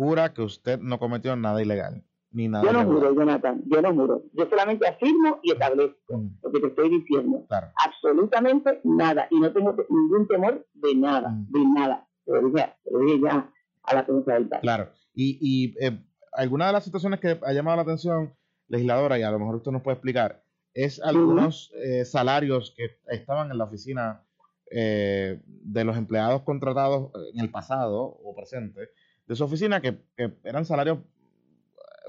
jura 0.00 0.32
que 0.32 0.40
usted 0.40 0.80
no 0.80 0.98
cometió 0.98 1.36
nada 1.36 1.60
ilegal. 1.60 2.02
Ni 2.32 2.48
nada 2.48 2.64
yo 2.64 2.72
no 2.72 2.84
juro, 2.84 3.14
Jonathan, 3.14 3.60
yo 3.66 3.82
no 3.82 3.92
juro. 3.92 4.22
Yo 4.32 4.48
solamente 4.48 4.86
afirmo 4.88 5.40
y 5.42 5.52
establezco 5.52 6.16
mm. 6.16 6.38
lo 6.42 6.52
que 6.52 6.60
te 6.60 6.66
estoy 6.68 6.88
diciendo. 6.88 7.46
Absolutamente 7.84 8.80
nada. 8.84 9.26
Y 9.30 9.38
no 9.38 9.52
tengo 9.52 9.76
ningún 9.90 10.26
temor 10.26 10.66
de 10.72 10.94
nada, 10.94 11.28
mm. 11.28 11.50
de 11.50 11.64
nada. 11.66 12.08
Lo 12.24 12.48
dije, 12.48 13.20
ya 13.20 13.52
a 13.82 13.94
la 13.94 14.02
del 14.02 14.48
Claro. 14.62 14.88
Y, 15.12 15.38
y 15.40 15.74
eh, 15.84 15.98
alguna 16.32 16.68
de 16.68 16.72
las 16.72 16.84
situaciones 16.84 17.20
que 17.20 17.38
ha 17.42 17.52
llamado 17.52 17.76
la 17.76 17.82
atención, 17.82 18.32
legisladora, 18.68 19.18
y 19.18 19.22
a 19.22 19.30
lo 19.30 19.38
mejor 19.38 19.56
usted 19.56 19.72
nos 19.72 19.82
puede 19.82 19.96
explicar, 19.96 20.42
es 20.72 21.02
algunos 21.02 21.72
eh, 21.74 22.06
salarios 22.06 22.72
que 22.74 22.98
estaban 23.08 23.50
en 23.50 23.58
la 23.58 23.64
oficina 23.64 24.22
eh, 24.70 25.40
de 25.44 25.84
los 25.84 25.96
empleados 25.96 26.42
contratados 26.42 27.10
en 27.34 27.40
el 27.40 27.50
pasado 27.50 28.02
o 28.02 28.34
presente 28.34 28.88
de 29.30 29.36
su 29.36 29.44
oficina 29.44 29.80
que, 29.80 29.96
eran 30.42 30.64
salarios 30.64 30.98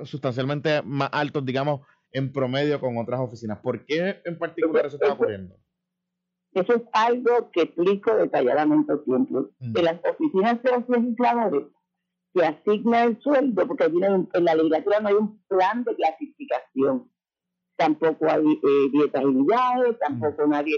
sustancialmente 0.06 0.82
más 0.82 1.10
altos, 1.12 1.46
digamos, 1.46 1.82
en 2.12 2.34
promedio 2.34 2.80
con 2.80 2.98
otras 2.98 3.20
oficinas. 3.20 3.60
¿Por 3.60 3.86
qué 3.86 4.24
en 4.26 4.40
particular 4.40 4.88
eso 4.88 4.96
está 4.96 5.14
ocurriendo? 5.14 5.56
Eso 6.56 6.74
es 6.74 6.82
algo 6.94 7.52
que 7.52 7.62
explico 7.62 8.16
detalladamente 8.16 8.94
siempre. 9.06 9.38
Mm. 9.60 9.78
En 9.78 9.86
las 9.86 10.00
oficinas 10.04 10.64
de 10.64 10.72
los 10.72 10.90
legisladores 10.90 11.68
se 12.34 12.44
asigna 12.44 13.04
el 13.04 13.22
sueldo, 13.22 13.68
porque 13.68 13.84
allí 13.84 14.00
en, 14.04 14.44
la 14.44 14.56
legislatura 14.56 15.00
no 15.02 15.10
hay 15.10 15.14
un 15.14 15.44
plan 15.48 15.84
de 15.84 15.96
clasificación. 15.96 17.08
Tampoco 17.76 18.26
hay 18.32 18.52
eh, 18.52 18.90
dietas 18.92 19.22
y 19.22 19.94
tampoco 20.00 20.48
mm. 20.48 20.50
nadie, 20.50 20.76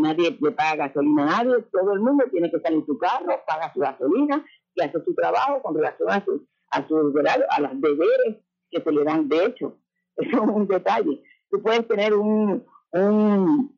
nadie 0.00 0.38
le 0.40 0.50
paga 0.52 0.86
gasolina 0.86 1.24
a 1.24 1.44
nadie, 1.44 1.62
todo 1.70 1.92
el 1.92 2.00
mundo 2.00 2.24
tiene 2.30 2.50
que 2.50 2.56
estar 2.56 2.72
en 2.72 2.86
su 2.86 2.96
carro, 2.96 3.38
paga 3.46 3.70
su 3.74 3.80
gasolina, 3.80 4.42
y 4.74 4.82
hace 4.82 5.02
su 5.04 5.14
trabajo 5.14 5.62
con 5.62 5.74
relación 5.74 6.10
a 6.10 6.24
sus 6.24 6.42
a 6.70 6.86
su, 6.88 6.96
a 6.96 7.60
las 7.60 7.80
deberes 7.80 8.36
que 8.70 8.80
se 8.80 8.92
le 8.92 9.04
dan. 9.04 9.28
De 9.28 9.44
hecho, 9.46 9.78
eso 10.16 10.36
es 10.36 10.48
un 10.48 10.66
detalle. 10.66 11.22
Tú 11.50 11.62
puedes 11.62 11.86
tener 11.86 12.14
un, 12.14 12.64
un 12.92 13.74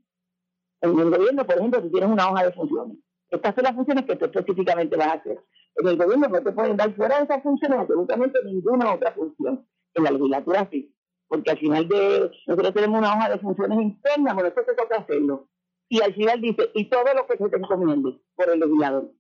en 0.81 0.99
el 0.99 1.11
gobierno, 1.11 1.47
por 1.47 1.57
ejemplo, 1.57 1.83
tú 1.83 1.91
tienes 1.91 2.11
una 2.11 2.31
hoja 2.31 2.45
de 2.45 2.53
funciones. 2.53 2.99
Estas 3.31 3.55
son 3.55 3.65
las 3.65 3.75
funciones 3.75 4.05
que 4.05 4.17
tú 4.17 4.25
específicamente 4.27 4.97
vas 4.97 5.09
a 5.09 5.13
hacer. 5.15 5.43
En 5.77 5.89
el 5.89 5.97
gobierno 5.97 6.29
no 6.29 6.43
te 6.43 6.53
pueden 6.53 6.77
dar 6.77 6.95
fuera 6.95 7.19
de 7.19 7.25
esas 7.25 7.43
funciones 7.43 7.79
absolutamente 7.79 8.39
ninguna 8.45 8.95
otra 8.95 9.13
función. 9.13 9.67
En 9.95 10.05
la 10.05 10.11
legislatura 10.11 10.69
sí. 10.71 10.95
porque 11.27 11.51
al 11.51 11.59
final 11.59 11.89
de 11.89 12.31
nosotros 12.47 12.75
tenemos 12.75 12.99
una 12.99 13.15
hoja 13.15 13.31
de 13.31 13.39
funciones 13.39 13.79
internas, 13.81 14.35
bueno, 14.35 14.51
eso 14.51 14.63
se 14.65 14.75
toca 14.75 14.99
hacerlo. 14.99 15.49
Y 15.89 16.03
al 16.03 16.15
final 16.15 16.41
dice, 16.41 16.71
y 16.75 16.89
todo 16.91 17.05
lo 17.15 17.27
que 17.27 17.37
se 17.39 17.49
te 17.49 17.57
encomiende 17.57 18.21
por 18.35 18.51
el 18.51 18.61
legislador. 18.61 19.11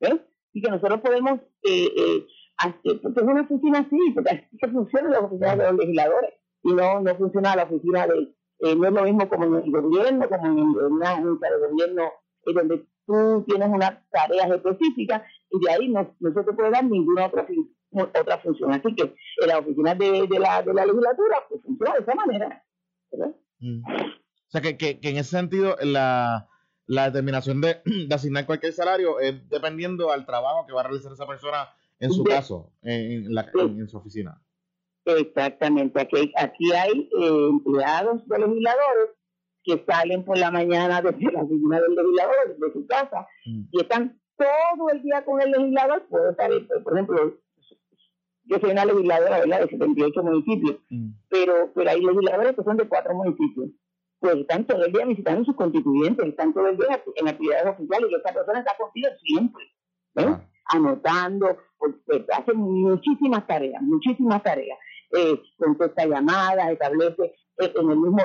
¿ves? 0.00 0.20
Y 0.52 0.62
que 0.62 0.70
nosotros 0.70 1.00
podemos 1.00 1.40
eh, 1.62 1.90
eh, 1.96 2.26
hacer, 2.58 3.00
porque 3.00 3.20
es 3.20 3.26
una 3.26 3.42
oficina 3.42 3.78
así, 3.80 3.98
porque 4.14 4.30
así 4.30 4.58
que 4.58 4.68
funciona 4.68 5.10
la 5.10 5.20
oficina 5.20 5.56
de 5.56 5.64
los 5.64 5.76
legisladores, 5.76 6.34
y 6.64 6.72
no, 6.72 7.00
no 7.00 7.16
funciona 7.16 7.56
la 7.56 7.64
oficina 7.64 8.06
de, 8.06 8.34
eh, 8.60 8.76
no 8.76 8.86
es 8.86 8.92
lo 8.92 9.02
mismo 9.02 9.28
como 9.28 9.44
en 9.44 9.64
el 9.64 9.70
gobierno, 9.70 10.28
como 10.28 10.46
en, 10.46 10.92
una 10.92 11.16
junta 11.16 11.48
de 11.50 11.68
gobierno, 11.68 12.12
donde 12.44 12.86
tú 13.06 13.44
tienes 13.46 13.68
unas 13.68 14.08
tareas 14.10 14.50
específicas, 14.50 15.22
y 15.50 15.64
de 15.64 15.72
ahí 15.72 15.88
no, 15.88 16.14
no 16.20 16.32
se 16.32 16.44
te 16.44 16.52
puede 16.52 16.70
dar 16.70 16.84
ninguna 16.84 17.26
otra 17.26 17.46
otra 17.92 18.38
función. 18.38 18.72
Así 18.72 18.94
que 18.94 19.02
en 19.02 19.48
la 19.48 19.58
oficina 19.58 19.94
de, 19.94 20.26
de, 20.26 20.38
la, 20.38 20.62
de 20.62 20.74
la 20.74 20.86
legislatura 20.86 21.36
pues 21.48 21.62
funciona 21.62 21.92
de 21.94 22.00
esa 22.00 22.14
manera. 22.14 22.64
Mm. 23.60 23.82
O 23.84 24.50
sea, 24.50 24.60
que, 24.60 24.76
que, 24.76 24.98
en 25.02 25.16
ese 25.16 25.30
sentido 25.30 25.76
la, 25.82 26.48
la 26.92 27.06
determinación 27.06 27.60
de, 27.62 27.80
de, 28.08 28.14
asignar 28.14 28.44
cualquier 28.44 28.72
salario 28.74 29.18
es 29.18 29.48
dependiendo 29.48 30.12
al 30.12 30.26
trabajo 30.26 30.66
que 30.66 30.74
va 30.74 30.82
a 30.82 30.84
realizar 30.84 31.12
esa 31.12 31.26
persona 31.26 31.68
en 31.98 32.12
su 32.12 32.24
caso, 32.24 32.72
en, 32.82 33.32
la, 33.32 33.48
en, 33.54 33.88
su 33.88 33.96
oficina. 33.96 34.42
Exactamente. 35.04 36.00
Aquí, 36.00 36.32
aquí 36.36 36.72
hay 36.72 37.08
eh, 37.18 37.48
empleados 37.48 38.26
de 38.26 38.38
legisladores 38.40 39.10
que 39.62 39.84
salen 39.88 40.24
por 40.24 40.36
la 40.36 40.50
mañana 40.50 41.00
desde 41.00 41.20
la 41.32 41.42
oficina 41.42 41.80
del 41.80 41.94
legislador, 41.94 42.58
desde 42.58 42.72
su 42.72 42.86
casa, 42.86 43.26
mm. 43.46 43.62
y 43.70 43.80
están 43.80 44.20
todo 44.36 44.90
el 44.90 45.02
día 45.02 45.24
con 45.24 45.40
el 45.40 45.52
legislador. 45.52 46.06
Puede 46.08 46.30
estar, 46.32 46.50
por 46.82 46.92
ejemplo, 46.92 47.38
yo 48.44 48.58
soy 48.58 48.70
una 48.72 48.84
legisladora 48.84 49.38
¿verdad? 49.38 49.60
de 49.60 49.68
78 49.68 50.22
municipios, 50.24 50.76
mm. 50.90 51.10
pero, 51.28 51.72
pero 51.74 51.90
hay 51.90 52.00
legisladores 52.00 52.56
que 52.56 52.64
son 52.64 52.76
de 52.76 52.88
cuatro 52.88 53.14
municipios. 53.14 53.70
Pues 54.22 54.36
están 54.36 54.64
todo 54.68 54.84
el 54.84 54.92
día 54.92 55.04
visitando 55.04 55.44
sus 55.44 55.56
constituyentes, 55.56 56.24
están 56.24 56.54
todo 56.54 56.68
el 56.68 56.76
día 56.76 57.02
en 57.16 57.28
actividades 57.28 57.74
oficiales 57.74 58.08
y 58.08 58.14
esta 58.14 58.32
persona 58.32 58.60
está 58.60 58.76
contigo 58.78 59.08
siempre, 59.20 59.64
¿eh? 60.14 60.36
anotando, 60.66 61.58
pues, 61.76 62.22
hace 62.32 62.52
muchísimas 62.52 63.44
tareas, 63.48 63.82
muchísimas 63.82 64.40
tareas. 64.44 64.78
Eh, 65.10 65.42
contesta 65.58 66.06
llamadas, 66.06 66.70
establece 66.70 67.34
eh, 67.58 67.72
en 67.74 67.90
el 67.90 67.96
mismo 67.96 68.20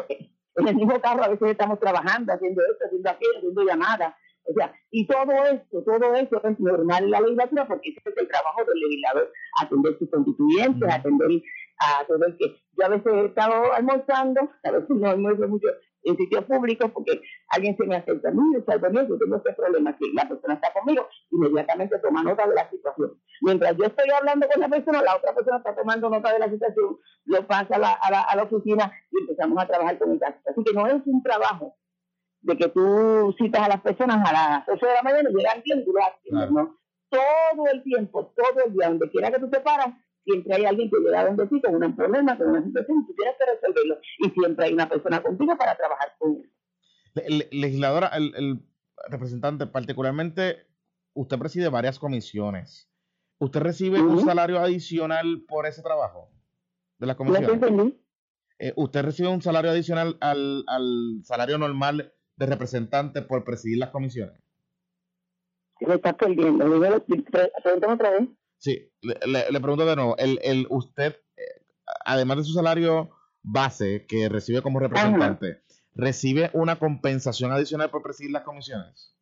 en 0.58 0.68
el 0.68 0.76
mismo 0.76 1.02
carro 1.02 1.24
a 1.24 1.30
veces 1.30 1.50
estamos 1.50 1.80
trabajando, 1.80 2.32
haciendo 2.32 2.62
esto, 2.62 2.86
haciendo 2.86 3.10
aquello, 3.10 3.38
haciendo 3.38 3.64
llamadas, 3.64 4.14
o 4.50 4.54
sea, 4.54 4.74
y 4.92 5.06
todo 5.08 5.32
esto, 5.52 5.84
todo 5.84 6.16
esto 6.16 6.42
es 6.44 6.60
normal 6.60 7.04
en 7.04 7.12
la 7.12 7.22
legislatura 7.22 7.68
porque 7.68 7.90
ese 7.90 8.10
es 8.10 8.18
el 8.18 8.28
trabajo 8.28 8.64
del 8.64 8.80
legislador, 8.80 9.32
atender 9.62 9.98
sus 10.00 10.10
constituyentes, 10.10 10.94
atender 10.94 11.42
a 11.80 12.06
todo 12.08 12.26
el 12.26 12.38
que 12.38 12.56
yo 12.78 12.86
a 12.86 12.90
veces 12.90 13.14
he 13.14 13.26
estado 13.26 13.74
almorzando, 13.74 14.50
a 14.64 14.72
veces 14.72 14.90
no 14.90 15.10
almuerzo 15.10 15.48
mucho 15.48 15.68
en 16.10 16.18
sitios 16.18 16.46
públicos 16.46 16.92
porque 16.92 17.22
alguien 17.50 17.76
se 17.78 17.86
me 17.86 17.96
acerca, 17.96 18.32
mire, 18.32 18.64
Salvador, 18.66 19.08
yo 19.08 19.18
tengo 19.18 19.36
este 19.38 19.54
problema, 19.54 19.96
que 19.98 20.06
la 20.14 20.28
persona 20.28 20.54
está 20.56 20.72
conmigo, 20.74 21.08
inmediatamente 21.32 22.00
toma 22.00 22.24
nota 22.24 22.48
de 22.48 22.56
la 22.56 22.70
situación. 22.70 23.20
Mientras 23.42 23.76
yo 23.78 23.86
estoy 23.86 24.10
hablando 24.10 24.48
con 24.48 24.62
la 24.62 24.70
persona, 24.70 25.02
la 25.02 25.16
otra 25.16 25.34
persona 25.34 25.58
está 25.58 25.76
tomando 25.76 26.10
nota 26.10 26.34
de 26.34 26.40
la 26.40 26.50
situación, 26.50 26.98
lo 27.26 27.48
pasa 27.48 27.76
a 27.76 27.80
la, 27.80 27.94
a 27.94 28.12
la, 28.12 28.22
a 28.22 28.36
la 28.36 28.44
oficina 28.44 28.92
y 29.12 29.22
empezamos 29.22 29.62
a 29.62 29.68
trabajar 29.68 29.98
con 30.00 30.12
el 30.12 30.20
caso. 30.20 30.38
Así 30.46 30.64
que 30.64 30.74
no 30.74 30.88
es 30.88 31.02
un 31.06 31.22
trabajo 31.22 31.76
de 32.42 32.58
que 32.58 32.70
tú 32.70 33.36
citas 33.38 33.64
a 33.64 33.70
las 33.70 33.82
personas 33.82 34.18
a 34.28 34.34
las 34.34 34.70
8 34.70 34.86
de 34.86 34.94
la 34.94 35.04
mañana 35.04 35.30
y 35.30 35.34
llegan 35.36 35.62
bien, 35.64 35.86
tú 35.86 35.94
¿no? 36.52 36.78
Todo 37.10 37.68
el 37.72 37.84
tiempo, 37.84 38.34
todo 38.36 38.66
el 38.66 38.74
día, 38.74 38.90
donde 38.90 39.10
quiera 39.10 39.32
que 39.32 39.40
tú 39.40 39.50
te 39.50 39.60
paras, 39.62 39.90
siempre 40.28 40.56
hay 40.56 40.66
alguien 40.66 40.90
que 40.90 40.98
llega 41.00 41.26
donde 41.26 41.48
ti 41.48 41.62
con 41.62 41.84
un 41.84 41.96
problema, 41.96 42.38
con 42.38 42.50
una 42.50 42.64
situación, 42.64 43.00
y 43.02 43.08
tú 43.08 43.14
tienes 43.16 43.36
que 43.40 43.46
resolverlo. 43.46 44.00
Y 44.20 44.30
siempre 44.30 44.66
hay 44.66 44.74
una 44.74 44.90
persona 44.90 45.24
contigo 45.24 45.58
para 45.58 45.76
trabajar 45.76 46.14
con 46.20 46.44
él. 47.16 47.48
legisladora, 47.52 48.08
el, 48.08 48.34
el 48.36 48.60
representante, 49.10 49.66
particularmente, 49.68 50.68
usted 51.14 51.40
preside 51.40 51.70
varias 51.70 51.98
comisiones. 51.98 52.90
¿Usted 53.40 53.62
recibe 53.62 54.02
un 54.02 54.20
salario 54.26 54.60
adicional 54.60 55.44
por 55.48 55.66
ese 55.66 55.82
trabajo 55.82 56.30
de 56.98 57.08
las 57.08 57.16
comisiones? 57.16 57.94
Eh, 58.60 58.74
¿Usted 58.76 59.04
recibe 59.04 59.30
un 59.30 59.42
salario 59.42 59.70
adicional 59.70 60.18
al, 60.20 60.64
al 60.68 61.22
salario 61.24 61.58
normal 61.60 62.14
de 62.36 62.46
representantes 62.48 63.24
por 63.24 63.44
presidir 63.44 63.78
las 63.78 63.92
comisiones? 63.92 64.42
Me 65.80 65.96
está 65.96 66.14
perdiendo. 66.14 66.66
Pregúntame 66.66 67.94
otra 67.94 68.10
vez. 68.12 68.30
Sí, 68.60 68.92
le, 69.02 69.60
pregunto 69.60 69.86
de 69.86 69.96
nuevo. 69.96 70.18
El, 70.18 70.40
el, 70.44 70.68
usted, 70.70 71.16
eh, 71.38 71.62
además 72.06 72.38
de 72.38 72.44
su 72.44 72.54
salario 72.54 73.12
base 73.44 74.06
que 74.08 74.30
recibe 74.30 74.62
como 74.62 74.80
representante, 74.80 75.62
¿recibe 75.94 76.50
una 76.54 76.78
compensación 76.80 77.52
adicional 77.52 77.90
por 77.90 78.02
presidir 78.02 78.32
las 78.32 78.44
comisiones? 78.44 79.16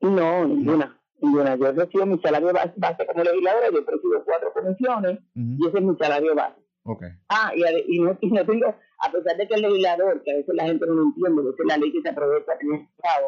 No, 0.00 0.46
ninguna. 0.46 1.00
Ninguna. 1.20 1.56
Yo 1.56 1.72
recibo 1.72 2.06
mi 2.06 2.18
salario 2.18 2.52
base 2.52 3.06
como 3.06 3.24
legisladora, 3.24 3.70
yo 3.72 3.84
presido 3.84 4.24
cuatro 4.24 4.52
comisiones 4.52 5.18
y 5.34 5.66
ese 5.66 5.78
es 5.78 5.84
mi 5.84 5.96
salario 5.96 6.34
base. 6.34 6.60
Okay. 6.88 7.08
Ah, 7.28 7.52
y, 7.54 7.96
y, 7.96 8.00
no, 8.00 8.16
y 8.20 8.30
no 8.30 8.44
digo, 8.44 8.74
a 9.00 9.10
pesar 9.10 9.36
de 9.36 9.48
que 9.48 9.54
el 9.54 9.62
legislador, 9.62 10.22
que 10.22 10.32
a 10.32 10.36
veces 10.36 10.54
la 10.54 10.66
gente 10.66 10.86
no 10.86 10.94
lo 10.94 11.02
entiende, 11.02 11.42
porque 11.42 11.62
es 11.62 11.66
la 11.66 11.78
ley 11.78 11.92
que 11.92 12.02
se 12.02 12.08
aprovecha 12.08 12.52
en 12.60 12.74
el 12.74 12.80
Estado, 12.82 13.26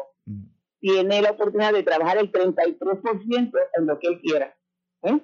tiene 0.79 1.21
la 1.21 1.31
oportunidad 1.31 1.73
de 1.73 1.83
trabajar 1.83 2.17
el 2.19 2.31
33% 2.31 3.51
en 3.77 3.85
lo 3.85 3.99
que 3.99 4.07
él 4.07 4.21
quiera. 4.21 4.55
¿Eh? 5.03 5.19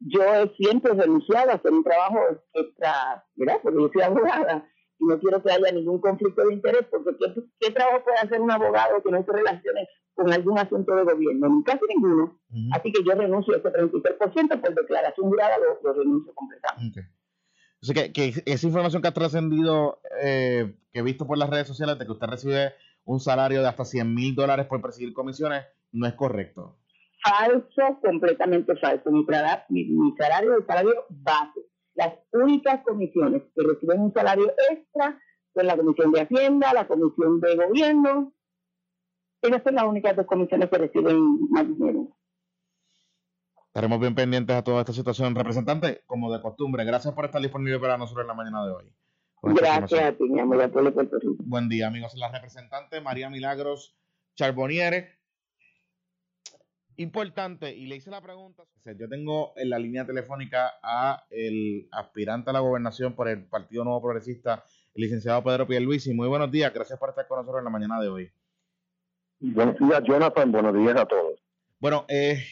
Yo 0.00 0.22
he 0.22 0.48
siempre 0.56 0.94
renunciado 0.94 1.50
a 1.50 1.54
hacer 1.54 1.72
un 1.72 1.84
trabajo 1.84 2.18
extra, 2.54 3.24
¿verdad? 3.34 3.60
Porque 3.62 3.78
yo 3.78 3.90
soy 3.92 4.02
abogada 4.02 4.66
y 4.98 5.04
no 5.04 5.18
quiero 5.18 5.42
que 5.42 5.50
haya 5.50 5.72
ningún 5.72 6.00
conflicto 6.00 6.46
de 6.46 6.54
interés, 6.54 6.86
porque 6.90 7.10
¿qué, 7.58 7.70
trabajo 7.70 8.04
puede 8.04 8.18
hacer 8.18 8.40
un 8.40 8.50
abogado 8.50 9.02
que 9.02 9.10
no 9.10 9.24
se 9.24 9.32
relacione 9.32 9.88
con 10.14 10.32
algún 10.32 10.58
asunto 10.58 10.94
de 10.94 11.04
gobierno? 11.04 11.48
Ni 11.48 11.62
casi 11.64 11.84
ninguno. 11.88 12.40
Así 12.72 12.92
que 12.92 13.02
yo 13.04 13.12
renuncio 13.14 13.54
a 13.54 13.58
ese 13.58 13.68
33%, 13.68 14.60
por 14.60 14.74
declaración 14.74 15.28
jurada 15.28 15.56
lo, 15.58 15.80
lo 15.82 15.98
renuncio 15.98 16.34
completamente. 16.34 17.08
O 17.82 17.94
que, 17.94 18.12
que, 18.12 18.42
esa 18.44 18.66
información 18.66 19.00
que 19.00 19.08
ha 19.08 19.14
trascendido, 19.14 20.00
eh, 20.22 20.76
que 20.92 20.98
he 20.98 21.02
visto 21.02 21.26
por 21.26 21.38
las 21.38 21.48
redes 21.48 21.66
sociales, 21.66 21.98
de 21.98 22.04
que 22.04 22.12
usted 22.12 22.26
recibe 22.26 22.74
un 23.04 23.20
salario 23.20 23.62
de 23.62 23.68
hasta 23.68 23.84
100 23.84 24.14
mil 24.14 24.34
dólares 24.34 24.66
por 24.66 24.82
presidir 24.82 25.14
comisiones, 25.14 25.64
no 25.92 26.06
es 26.06 26.12
correcto. 26.14 26.79
Falso, 27.22 28.00
completamente 28.02 28.76
falso. 28.76 29.10
Mi, 29.10 29.24
mi, 29.84 30.14
salario 30.16 30.52
es 30.52 30.60
el 30.60 30.66
salario 30.66 31.06
base. 31.10 31.60
Las 31.94 32.14
únicas 32.32 32.82
comisiones 32.82 33.42
que 33.54 33.62
reciben 33.66 34.00
un 34.00 34.12
salario 34.12 34.50
extra 34.70 35.20
son 35.54 35.66
la 35.66 35.76
Comisión 35.76 36.12
de 36.12 36.20
Hacienda, 36.22 36.72
la 36.72 36.86
Comisión 36.86 37.40
de 37.40 37.56
Gobierno. 37.56 38.32
Esas 39.42 39.62
son 39.62 39.74
las 39.74 39.84
únicas 39.84 40.16
dos 40.16 40.26
comisiones 40.26 40.70
que 40.70 40.78
reciben 40.78 41.50
más 41.50 41.66
dinero. 41.66 42.08
Estaremos 43.66 44.00
bien 44.00 44.14
pendientes 44.14 44.56
a 44.56 44.64
toda 44.64 44.80
esta 44.80 44.92
situación. 44.92 45.34
Representante, 45.34 46.02
como 46.06 46.32
de 46.32 46.40
costumbre, 46.40 46.84
gracias 46.84 47.14
por 47.14 47.24
estar 47.24 47.40
disponible 47.40 47.78
para 47.78 47.98
nosotros 47.98 48.24
en 48.24 48.28
la 48.28 48.34
mañana 48.34 48.64
de 48.64 48.72
hoy. 48.72 48.94
Gracias 49.42 50.02
a 50.02 50.12
ti, 50.12 50.24
mi 50.24 50.40
amor, 50.40 50.70
Buen 51.44 51.68
día, 51.68 51.86
amigos. 51.86 52.14
La 52.16 52.30
representante 52.30 53.00
María 53.00 53.30
Milagros 53.30 53.96
Charboniere. 54.34 55.19
Importante, 57.00 57.74
y 57.74 57.86
le 57.86 57.96
hice 57.96 58.10
la 58.10 58.20
pregunta, 58.20 58.62
yo 58.84 59.08
tengo 59.08 59.54
en 59.56 59.70
la 59.70 59.78
línea 59.78 60.04
telefónica 60.04 60.74
a 60.82 61.24
el 61.30 61.88
aspirante 61.92 62.50
a 62.50 62.52
la 62.52 62.60
gobernación 62.60 63.14
por 63.14 63.26
el 63.26 63.46
Partido 63.46 63.84
Nuevo 63.84 64.02
Progresista, 64.02 64.62
el 64.94 65.04
licenciado 65.04 65.42
Pedro 65.42 65.66
Pierluisi. 65.66 66.12
Muy 66.12 66.28
buenos 66.28 66.50
días, 66.50 66.74
gracias 66.74 66.98
por 66.98 67.08
estar 67.08 67.26
con 67.26 67.38
nosotros 67.38 67.60
en 67.60 67.64
la 67.64 67.70
mañana 67.70 67.98
de 68.02 68.08
hoy. 68.08 68.30
Buenos 69.38 69.78
días, 69.78 70.02
Jonathan, 70.04 70.52
buenos 70.52 70.74
días 70.74 70.94
a 70.94 71.06
todos. 71.06 71.42
Bueno, 71.78 72.04
eh, 72.06 72.44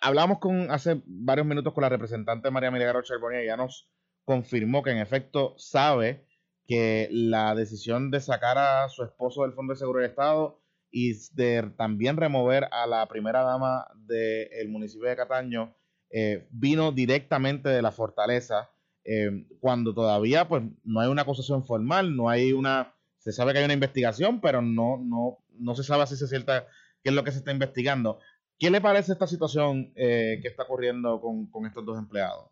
hablamos 0.00 0.38
con 0.38 0.70
hace 0.70 1.02
varios 1.04 1.46
minutos 1.46 1.74
con 1.74 1.82
la 1.82 1.90
representante 1.90 2.50
María 2.50 2.70
Milagro 2.70 3.02
Charbonnier 3.02 3.44
y 3.44 3.48
ya 3.48 3.58
nos 3.58 3.90
confirmó 4.24 4.82
que 4.82 4.92
en 4.92 4.98
efecto 5.00 5.52
sabe 5.58 6.24
que 6.66 7.08
la 7.10 7.54
decisión 7.54 8.10
de 8.10 8.22
sacar 8.22 8.56
a 8.56 8.88
su 8.88 9.04
esposo 9.04 9.42
del 9.42 9.52
Fondo 9.52 9.74
de 9.74 9.78
Seguro 9.80 10.00
del 10.00 10.08
Estado 10.08 10.62
y 10.90 11.14
de 11.34 11.70
también 11.76 12.16
remover 12.16 12.68
a 12.72 12.86
la 12.86 13.06
primera 13.06 13.42
dama 13.42 13.86
del 14.06 14.68
municipio 14.68 15.08
de 15.08 15.16
Cataño 15.16 15.74
eh, 16.10 16.46
vino 16.50 16.92
directamente 16.92 17.68
de 17.68 17.82
la 17.82 17.92
fortaleza 17.92 18.70
eh, 19.04 19.46
cuando 19.60 19.94
todavía 19.94 20.48
pues 20.48 20.62
no 20.84 21.00
hay 21.00 21.08
una 21.08 21.22
acusación 21.22 21.64
formal, 21.64 22.14
no 22.14 22.28
hay 22.28 22.52
una, 22.52 22.94
se 23.18 23.32
sabe 23.32 23.52
que 23.52 23.58
hay 23.58 23.64
una 23.64 23.74
investigación, 23.74 24.40
pero 24.40 24.60
no, 24.62 24.98
no, 24.98 25.38
no 25.58 25.74
se 25.74 25.82
sabe 25.82 26.06
si 26.06 26.16
se 26.16 26.26
cierta 26.26 26.66
qué 27.02 27.10
es 27.10 27.14
lo 27.14 27.24
que 27.24 27.32
se 27.32 27.38
está 27.38 27.52
investigando. 27.52 28.18
¿Qué 28.58 28.70
le 28.70 28.80
parece 28.80 29.12
esta 29.12 29.26
situación 29.26 29.92
eh, 29.94 30.40
que 30.42 30.48
está 30.48 30.64
ocurriendo 30.64 31.20
con, 31.20 31.66
estos 31.66 31.84
dos 31.86 31.98
empleados? 31.98 32.50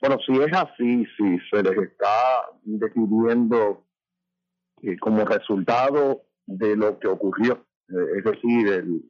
Bueno, 0.00 0.18
si 0.24 0.32
es 0.32 0.52
así, 0.52 1.06
si 1.16 1.38
se 1.50 1.62
les 1.62 1.78
está 1.78 2.44
decidiendo 2.64 3.86
eh, 4.82 4.96
como 4.98 5.24
resultado 5.24 6.22
de 6.46 6.76
lo 6.76 6.98
que 6.98 7.08
ocurrió, 7.08 7.66
eh, 7.88 8.18
es 8.18 8.24
decir, 8.24 8.68
el, 8.68 9.02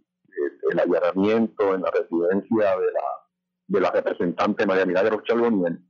allanamiento 0.78 1.74
en 1.74 1.82
la 1.82 1.90
residencia 1.90 2.78
de 2.78 2.92
la, 2.92 3.02
de 3.66 3.80
la 3.80 3.90
representante 3.90 4.66
María 4.66 4.86
Milagros 4.86 5.24
Chalboniel, 5.24 5.80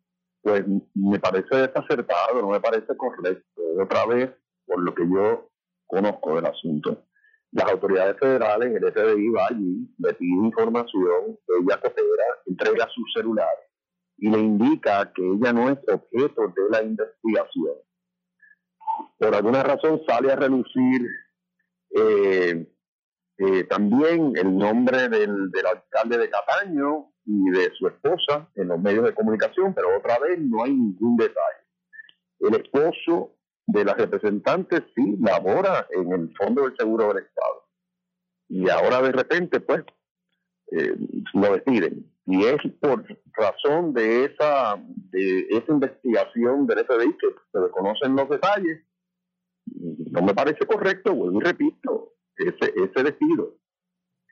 pues 0.43 0.65
me 0.95 1.19
parece 1.19 1.55
desacertado, 1.55 2.41
no 2.41 2.49
me 2.49 2.61
parece 2.61 2.97
correcto. 2.97 3.63
Otra 3.79 4.07
vez, 4.07 4.31
por 4.67 4.83
lo 4.83 4.95
que 4.95 5.05
yo 5.07 5.51
conozco 5.87 6.37
del 6.37 6.47
asunto, 6.47 7.05
las 7.53 7.71
autoridades 7.71 8.17
federales, 8.19 8.75
el 8.75 8.93
FBI 8.93 9.29
va 9.31 9.47
allí, 9.51 9.95
le 9.99 10.15
pide 10.15 10.47
información, 10.47 11.39
ella 11.61 11.81
coopera, 11.81 12.25
entrega 12.47 12.89
sus 12.95 13.13
celulares 13.13 13.67
y 14.19 14.31
le 14.31 14.39
indica 14.39 15.13
que 15.13 15.23
ella 15.27 15.53
no 15.53 15.69
es 15.69 15.79
objeto 15.89 16.43
de 16.49 16.71
la 16.71 16.83
investigación. 16.83 17.75
Por 19.19 19.35
alguna 19.35 19.63
razón 19.63 20.01
sale 20.07 20.33
a 20.33 20.37
relucir 20.37 21.07
eh, 21.95 22.67
eh, 23.39 23.65
también 23.65 24.33
el 24.37 24.57
nombre 24.57 25.09
del, 25.09 25.51
alcalde 25.67 26.19
de 26.19 26.31
Cataño, 26.31 27.11
y 27.25 27.51
de 27.51 27.71
su 27.79 27.87
esposa 27.87 28.49
en 28.57 28.69
los 28.69 28.81
medios 28.81 29.05
de 29.05 29.15
comunicación, 29.15 29.75
pero 29.75 29.97
otra 29.97 30.19
vez 30.19 30.39
no 30.41 30.65
hay 30.65 30.73
ningún 30.73 31.17
detalle. 31.17 31.65
El 32.41 32.55
esposo 32.55 33.37
de 33.67 33.85
la 33.85 33.95
representante 33.95 34.85
sí 34.95 35.17
labora 35.21 35.87
en 35.91 36.13
el 36.13 36.35
Fondo 36.37 36.63
del 36.63 36.77
Seguro 36.77 37.09
del 37.09 37.25
Estado. 37.25 37.69
Y 38.49 38.69
ahora 38.69 39.01
de 39.03 39.13
repente, 39.13 39.61
pues, 39.61 39.85
eh, 40.73 40.95
lo 41.35 41.53
despiden. 41.53 42.11
Y 42.27 42.45
es 42.45 42.59
por 42.81 43.05
razón 43.33 43.93
de 43.93 44.25
esa, 44.25 44.77
de 45.13 45.47
esa 45.51 45.73
investigación 45.73 46.67
del 46.67 46.85
FBI 46.85 47.17
que 47.17 47.29
se 47.53 47.59
desconocen 47.59 48.17
los 48.17 48.29
detalles. 48.29 48.81
No 50.11 50.23
me 50.23 50.35
parece 50.35 50.67
correcto, 50.67 51.15
vuelvo 51.15 51.41
y 51.41 51.45
repito, 51.45 52.15
ese, 52.37 52.73
ese 52.77 53.03
despido. 53.05 53.57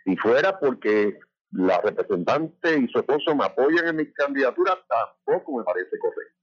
Si 0.04 0.16
fuera 0.16 0.58
porque 0.58 1.18
la 1.52 1.80
representante 1.80 2.78
y 2.78 2.88
su 2.88 2.98
esposo 2.98 3.34
me 3.34 3.44
apoyan 3.44 3.86
en 3.86 3.96
mi 3.96 4.12
candidatura, 4.12 4.78
tampoco 4.88 5.58
me 5.58 5.64
parece 5.64 5.98
correcto. 5.98 6.34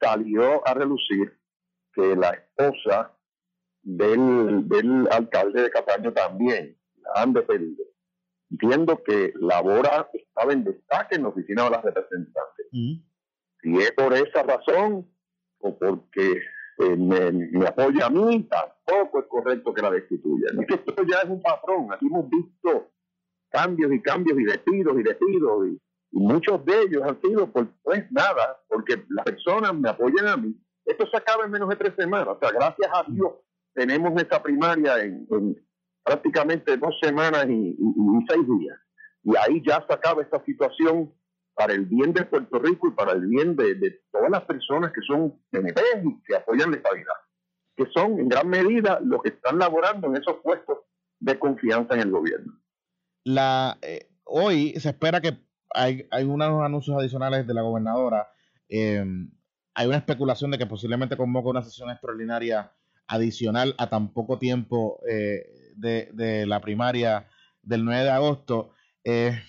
Salió 0.00 0.66
a 0.66 0.74
relucir 0.74 1.38
que 1.94 2.14
la 2.14 2.30
esposa 2.30 3.16
del, 3.82 4.68
del 4.68 5.08
alcalde 5.10 5.62
de 5.62 5.70
Cataño 5.70 6.12
también 6.12 6.78
la 6.96 7.22
han 7.22 7.32
despedido. 7.32 7.84
Entiendo 8.50 9.02
que 9.02 9.32
labora, 9.40 10.10
estaba 10.12 10.52
en 10.52 10.64
destaque 10.64 11.16
en 11.16 11.22
la 11.22 11.28
oficina 11.28 11.64
de 11.64 11.70
las 11.70 11.82
representantes. 11.82 12.66
Si 12.70 13.78
es 13.78 13.92
por 13.92 14.12
esa 14.12 14.42
razón 14.42 15.10
o 15.60 15.78
porque 15.78 16.42
eh, 16.78 16.96
me, 16.96 17.32
me, 17.32 17.66
apoya 17.66 18.06
a 18.06 18.10
mí, 18.10 18.48
tampoco 18.48 19.20
es 19.20 19.26
correcto 19.26 19.74
que 19.74 19.82
la 19.82 19.90
destituyan. 19.90 20.60
Es 20.60 20.66
que 20.66 20.74
esto 20.74 21.02
ya 21.04 21.18
es 21.18 21.28
un 21.28 21.42
patrón. 21.42 21.92
Aquí 21.92 22.06
hemos 22.06 22.28
visto 22.28 22.90
cambios 23.50 23.92
y 23.92 24.00
cambios 24.00 24.38
y 24.38 24.44
despidos 24.44 24.98
y 24.98 25.02
despidos 25.02 25.68
y, 25.68 25.80
muchos 26.14 26.62
de 26.66 26.82
ellos 26.82 27.02
han 27.04 27.18
sido 27.22 27.50
por 27.50 27.68
pues 27.82 28.04
nada, 28.12 28.60
porque 28.68 29.02
las 29.08 29.24
personas 29.24 29.74
me 29.74 29.88
apoyan 29.88 30.28
a 30.28 30.36
mí. 30.36 30.54
Esto 30.84 31.06
se 31.06 31.16
acaba 31.16 31.46
en 31.46 31.50
menos 31.50 31.70
de 31.70 31.76
tres 31.76 31.94
semanas, 31.96 32.36
o 32.36 32.38
sea, 32.38 32.50
gracias 32.50 32.90
a 32.92 33.04
Dios 33.10 33.32
tenemos 33.74 34.20
esta 34.20 34.42
primaria 34.42 35.02
en, 35.02 35.26
prácticamente 36.04 36.76
dos 36.76 36.94
semanas 37.00 37.46
y, 37.48 37.76
seis 38.28 38.46
días. 38.58 38.78
Y 39.24 39.36
ahí 39.36 39.62
ya 39.66 39.84
se 39.86 39.92
acaba 39.92 40.22
esta 40.22 40.44
situación 40.44 41.12
para 41.62 41.74
el 41.74 41.86
bien 41.86 42.12
de 42.12 42.24
Puerto 42.24 42.58
Rico 42.58 42.88
y 42.88 42.90
para 42.90 43.12
el 43.12 43.24
bien 43.28 43.54
de, 43.54 44.00
todas 44.10 44.28
las 44.30 44.42
personas 44.42 44.92
que 44.92 45.00
son 45.06 45.40
PNP 45.50 45.80
y 46.04 46.22
que 46.24 46.34
apoyan 46.34 46.72
la 46.72 46.78
estabilidad, 46.78 47.14
que 47.76 47.86
son 47.94 48.18
en 48.18 48.28
gran 48.28 48.48
medida 48.48 48.98
los 49.04 49.22
que 49.22 49.28
están 49.28 49.60
laborando 49.60 50.08
en 50.08 50.16
esos 50.16 50.38
puestos 50.42 50.78
de 51.20 51.38
confianza 51.38 51.94
en 51.94 52.00
el 52.00 52.10
gobierno. 52.10 52.60
La, 53.24 53.78
eh, 53.80 54.08
hoy 54.24 54.72
se 54.80 54.88
espera 54.88 55.20
que 55.20 55.38
hay, 55.72 56.04
hay 56.10 56.24
unos 56.24 56.64
anuncios 56.64 56.98
adicionales 56.98 57.46
de 57.46 57.54
la 57.54 57.62
gobernadora. 57.62 58.26
Em, 58.68 59.30
hay 59.74 59.86
una 59.86 59.98
especulación 59.98 60.50
de 60.50 60.58
que 60.58 60.66
posiblemente 60.66 61.16
convoque 61.16 61.48
una 61.48 61.62
sesión 61.62 61.90
extraordinaria 61.90 62.72
adicional 63.06 63.76
a 63.78 63.88
tan 63.88 64.12
poco 64.12 64.40
tiempo 64.40 65.00
eh, 65.08 65.44
de, 65.76 66.44
la 66.44 66.60
primaria 66.60 67.28
del 67.62 67.84
9 67.84 68.02
de 68.02 68.10
agosto. 68.10 68.72
Eh, 69.04 69.40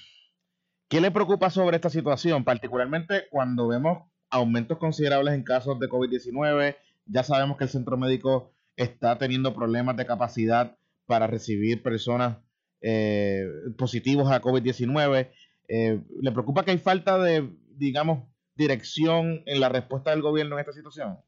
¿Qué 0.89 1.01
le 1.01 1.11
preocupa 1.11 1.49
sobre 1.49 1.77
esta 1.77 1.89
situación? 1.89 2.43
Particularmente 2.43 3.27
cuando 3.29 3.67
vemos 3.67 4.03
aumentos 4.33 4.79
considerables 4.79 5.35
en 5.35 5.43
casos 5.43 5.79
de 5.79 5.87
COVID-19. 5.87 6.75
Ya 7.05 7.23
sabemos 7.23 7.57
que 7.57 7.65
el 7.65 7.69
centro 7.69 7.97
médico 7.97 8.51
está 8.75 9.17
teniendo 9.17 9.53
problemas 9.53 9.95
de 9.95 10.05
capacidad 10.05 10.75
para 11.05 11.27
recibir 11.27 11.83
personas 11.83 12.37
eh, 12.81 13.45
positivos 13.77 14.31
a 14.31 14.41
COVID-19. 14.41 15.29
Eh, 15.67 16.01
¿Le 16.21 16.31
preocupa 16.31 16.65
que 16.65 16.71
hay 16.71 16.79
falta 16.79 17.19
de, 17.19 17.47
digamos, 17.69 18.27
dirección 18.55 19.43
en 19.45 19.59
la 19.59 19.69
respuesta 19.69 20.11
del 20.11 20.21
gobierno 20.21 20.55
en 20.55 20.61
esta 20.61 20.73
situación? 20.73 21.19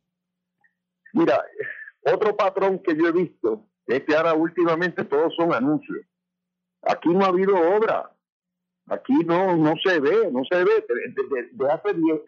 Mira, 1.13 1.43
otro 2.01 2.35
patrón 2.35 2.79
que 2.79 2.95
yo 2.95 3.07
he 3.07 3.11
visto 3.11 3.67
es 3.87 4.03
que 4.03 4.15
ahora 4.15 4.33
últimamente 4.33 5.05
todos 5.05 5.33
son 5.35 5.53
anuncios. 5.53 5.99
Aquí 6.81 7.09
no 7.09 7.23
ha 7.23 7.29
habido 7.29 7.55
obra. 7.55 8.11
Aquí 8.87 9.13
no, 9.25 9.55
no 9.57 9.73
se 9.83 9.99
ve, 9.99 10.29
no 10.31 10.43
se 10.49 10.63
ve. 10.63 10.85
Desde, 10.87 11.71
hace 11.71 11.93
10, 11.93 12.21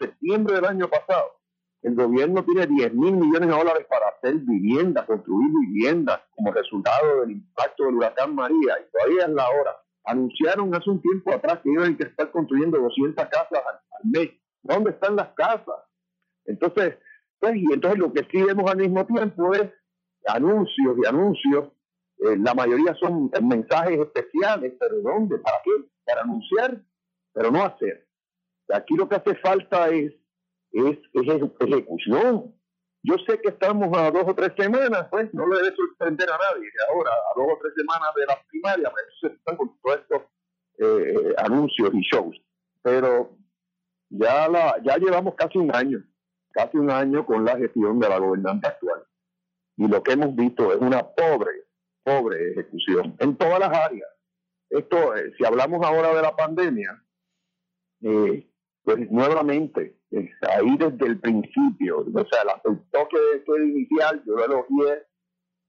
septiembre 0.00 0.56
del 0.56 0.64
año 0.64 0.88
pasado 0.88 1.38
el 1.82 1.94
gobierno 1.94 2.44
tiene 2.44 2.66
10 2.66 2.94
mil 2.94 3.16
millones 3.16 3.48
de 3.48 3.56
dólares 3.56 3.86
para 3.88 4.08
hacer 4.08 4.34
vivienda, 4.36 5.06
construir 5.06 5.48
viviendas 5.66 6.20
como 6.34 6.52
resultado 6.52 7.20
del 7.20 7.32
impacto 7.32 7.84
del 7.84 7.94
huracán 7.94 8.34
María 8.34 8.78
y 8.80 8.90
todavía 8.90 9.22
es 9.26 9.30
la 9.30 9.48
hora. 9.48 9.76
Anunciaron 10.04 10.74
hace 10.74 10.90
un 10.90 11.00
tiempo 11.00 11.32
atrás 11.32 11.60
que 11.62 11.70
iban 11.70 11.96
a 12.00 12.04
estar 12.04 12.30
construyendo 12.32 12.78
200 12.78 13.24
casas 13.26 13.52
al, 13.52 14.10
mes. 14.10 14.30
¿Dónde 14.62 14.90
están 14.90 15.16
las 15.16 15.28
casas? 15.34 15.84
Entonces, 16.46 16.96
pues, 17.38 17.56
y 17.56 17.72
entonces 17.72 17.98
lo 17.98 18.12
que 18.12 18.26
sí 18.30 18.42
vemos 18.42 18.68
al 18.70 18.78
mismo 18.78 19.06
tiempo 19.06 19.54
es 19.54 19.70
anuncios 20.26 20.96
y 21.02 21.06
anuncios. 21.06 21.68
Eh, 22.18 22.36
la 22.38 22.54
mayoría 22.54 22.94
son 22.94 23.30
mensajes 23.42 24.00
especiales, 24.00 24.74
pero 24.80 24.96
¿dónde? 25.02 25.38
¿Para 25.38 25.58
qué? 25.62 25.70
Para 26.08 26.22
anunciar, 26.22 26.80
pero 27.34 27.50
no 27.50 27.62
hacer. 27.62 28.08
Aquí 28.72 28.96
lo 28.96 29.06
que 29.08 29.16
hace 29.16 29.34
falta 29.36 29.88
es 29.90 30.14
ejecución. 30.72 32.54
Yo 33.02 33.14
sé 33.26 33.38
que 33.40 33.50
estamos 33.50 33.96
a 33.96 34.10
dos 34.10 34.24
o 34.26 34.34
tres 34.34 34.52
semanas, 34.56 35.06
pues 35.10 35.32
no 35.34 35.46
le 35.46 35.56
debe 35.62 35.76
sorprender 35.76 36.28
a 36.30 36.38
nadie 36.38 36.68
ahora, 36.88 37.10
a 37.10 37.38
dos 37.38 37.46
o 37.52 37.58
tres 37.60 37.74
semanas 37.76 38.08
de 38.16 38.26
la 38.26 38.42
primaria, 38.48 38.90
pues, 38.90 39.04
se 39.20 39.26
están 39.28 39.56
con 39.56 39.78
todos 39.80 39.98
estos 39.98 40.22
eh, 40.78 41.34
anuncios 41.36 41.90
y 41.92 42.00
shows. 42.00 42.40
Pero 42.82 43.36
ya, 44.08 44.48
la, 44.48 44.80
ya 44.82 44.96
llevamos 44.96 45.34
casi 45.34 45.58
un 45.58 45.74
año, 45.74 46.02
casi 46.50 46.78
un 46.78 46.90
año 46.90 47.26
con 47.26 47.44
la 47.44 47.56
gestión 47.56 48.00
de 48.00 48.08
la 48.08 48.18
gobernante 48.18 48.66
actual. 48.66 49.04
Y 49.76 49.86
lo 49.86 50.02
que 50.02 50.12
hemos 50.12 50.34
visto 50.34 50.72
es 50.72 50.78
una 50.78 51.06
pobre, 51.06 51.66
pobre 52.02 52.52
ejecución 52.52 53.14
en 53.18 53.36
todas 53.36 53.60
las 53.60 53.76
áreas. 53.76 54.08
Esto, 54.70 55.16
eh, 55.16 55.32
si 55.36 55.44
hablamos 55.44 55.84
ahora 55.84 56.14
de 56.14 56.22
la 56.22 56.36
pandemia, 56.36 57.02
eh, 58.02 58.50
pues 58.82 59.10
nuevamente 59.10 59.98
ahí 60.50 60.76
desde 60.78 61.06
el 61.06 61.20
principio, 61.20 61.98
o 62.00 62.26
sea, 62.30 62.42
el 62.64 62.80
toque 62.90 63.18
de 63.46 63.66
inicial, 63.66 64.22
yo 64.26 64.34
lo 64.34 64.44
elogié, 64.44 65.06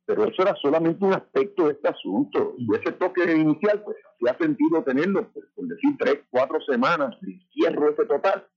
pero 0.06 0.26
eso 0.26 0.42
era 0.42 0.56
solamente 0.56 1.04
un 1.06 1.14
aspecto 1.14 1.68
de 1.68 1.74
este 1.74 1.90
asunto. 1.90 2.56
Y 2.58 2.74
ese 2.76 2.94
toque 2.94 3.32
inicial, 3.32 3.84
pues, 3.84 3.98
hacía 4.14 4.38
sentido 4.38 4.84
tenerlo, 4.84 5.30
pues, 5.32 5.46
por 5.56 5.68
decir, 5.68 5.96
tres, 6.00 6.20
cuatro 6.30 6.60
semanas 6.62 7.16
de 7.22 7.40
cierre 7.52 7.92
ese 7.92 8.06
total, 8.06 8.48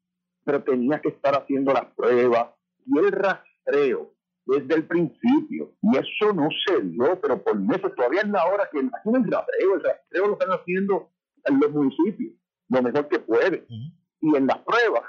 pero 0.44 0.62
tenía 0.62 1.00
que 1.00 1.10
estar 1.10 1.34
haciendo 1.34 1.72
las 1.72 1.86
pruebas 1.94 2.54
y 2.86 2.98
el 2.98 3.12
rastreo 3.12 4.14
desde 4.46 4.74
el 4.74 4.86
principio. 4.86 5.72
Y 5.82 5.96
eso 5.96 6.32
no 6.32 6.48
se 6.66 6.80
dio, 6.82 7.20
pero 7.20 7.42
por 7.42 7.58
meses 7.58 7.94
todavía 7.94 8.22
es 8.22 8.28
la 8.28 8.44
hora 8.46 8.68
que 8.70 8.78
hacen 8.78 9.16
el 9.16 9.30
rastreo, 9.30 9.74
el 9.74 9.82
rastreo 9.82 10.26
lo 10.28 10.32
están 10.34 10.50
haciendo 10.50 11.10
en 11.44 11.60
los 11.60 11.70
municipios, 11.70 12.34
lo 12.68 12.82
mejor 12.82 13.08
que 13.08 13.18
pueden. 13.20 13.66
Y 14.20 14.36
en 14.36 14.46
las 14.46 14.58
pruebas, 14.58 15.04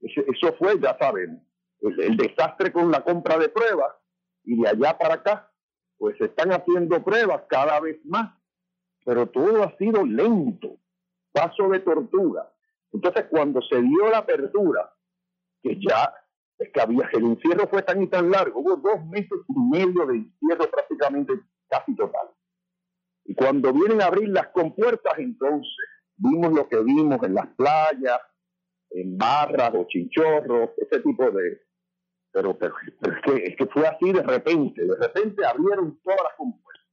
eso 0.00 0.54
fue, 0.58 0.78
ya 0.80 0.96
saben, 0.98 1.42
el, 1.80 2.16
desastre 2.16 2.72
con 2.72 2.90
la 2.90 3.02
compra 3.02 3.38
de 3.38 3.48
pruebas 3.48 3.92
y 4.44 4.60
de 4.60 4.68
allá 4.68 4.96
para 4.98 5.14
acá, 5.14 5.52
pues 5.98 6.16
se 6.18 6.26
están 6.26 6.52
haciendo 6.52 7.02
pruebas 7.02 7.42
cada 7.48 7.80
vez 7.80 8.04
más, 8.04 8.32
pero 9.04 9.28
todo 9.28 9.62
ha 9.62 9.76
sido 9.76 10.04
lento, 10.04 10.76
paso 11.32 11.68
de 11.68 11.80
tortuga. 11.80 12.52
Entonces, 12.92 13.26
cuando 13.30 13.60
se 13.62 13.80
dio 13.80 14.10
la 14.10 14.18
apertura, 14.18 14.92
que 15.62 15.78
ya 15.80 16.12
es 16.62 16.72
que 16.72 16.80
había, 16.80 17.08
el 17.12 17.24
encierro 17.24 17.68
fue 17.68 17.82
tan 17.82 18.02
y 18.02 18.06
tan 18.08 18.30
largo, 18.30 18.60
hubo 18.60 18.76
dos 18.76 19.04
meses 19.06 19.38
y 19.48 19.60
medio 19.70 20.06
de 20.06 20.16
encierro 20.16 20.70
prácticamente 20.70 21.32
casi 21.68 21.94
total. 21.96 22.28
Y 23.24 23.34
cuando 23.34 23.72
vienen 23.72 24.02
a 24.02 24.06
abrir 24.06 24.28
las 24.28 24.48
compuertas, 24.48 25.14
entonces 25.18 25.76
vimos 26.16 26.52
lo 26.52 26.68
que 26.68 26.82
vimos 26.82 27.22
en 27.22 27.34
las 27.34 27.48
playas, 27.54 28.20
en 28.90 29.16
barras 29.16 29.72
o 29.74 29.86
chinchorros, 29.88 30.70
ese 30.76 31.00
tipo 31.00 31.30
de... 31.30 31.60
Pero, 32.32 32.56
pero, 32.58 32.74
es, 33.36 33.56
que, 33.56 33.66
fue 33.66 33.86
así 33.86 34.10
de 34.10 34.22
repente, 34.22 34.82
de 34.82 34.96
repente 34.96 35.44
abrieron 35.44 36.00
todas 36.02 36.20
las 36.22 36.32
compuestas. 36.36 36.86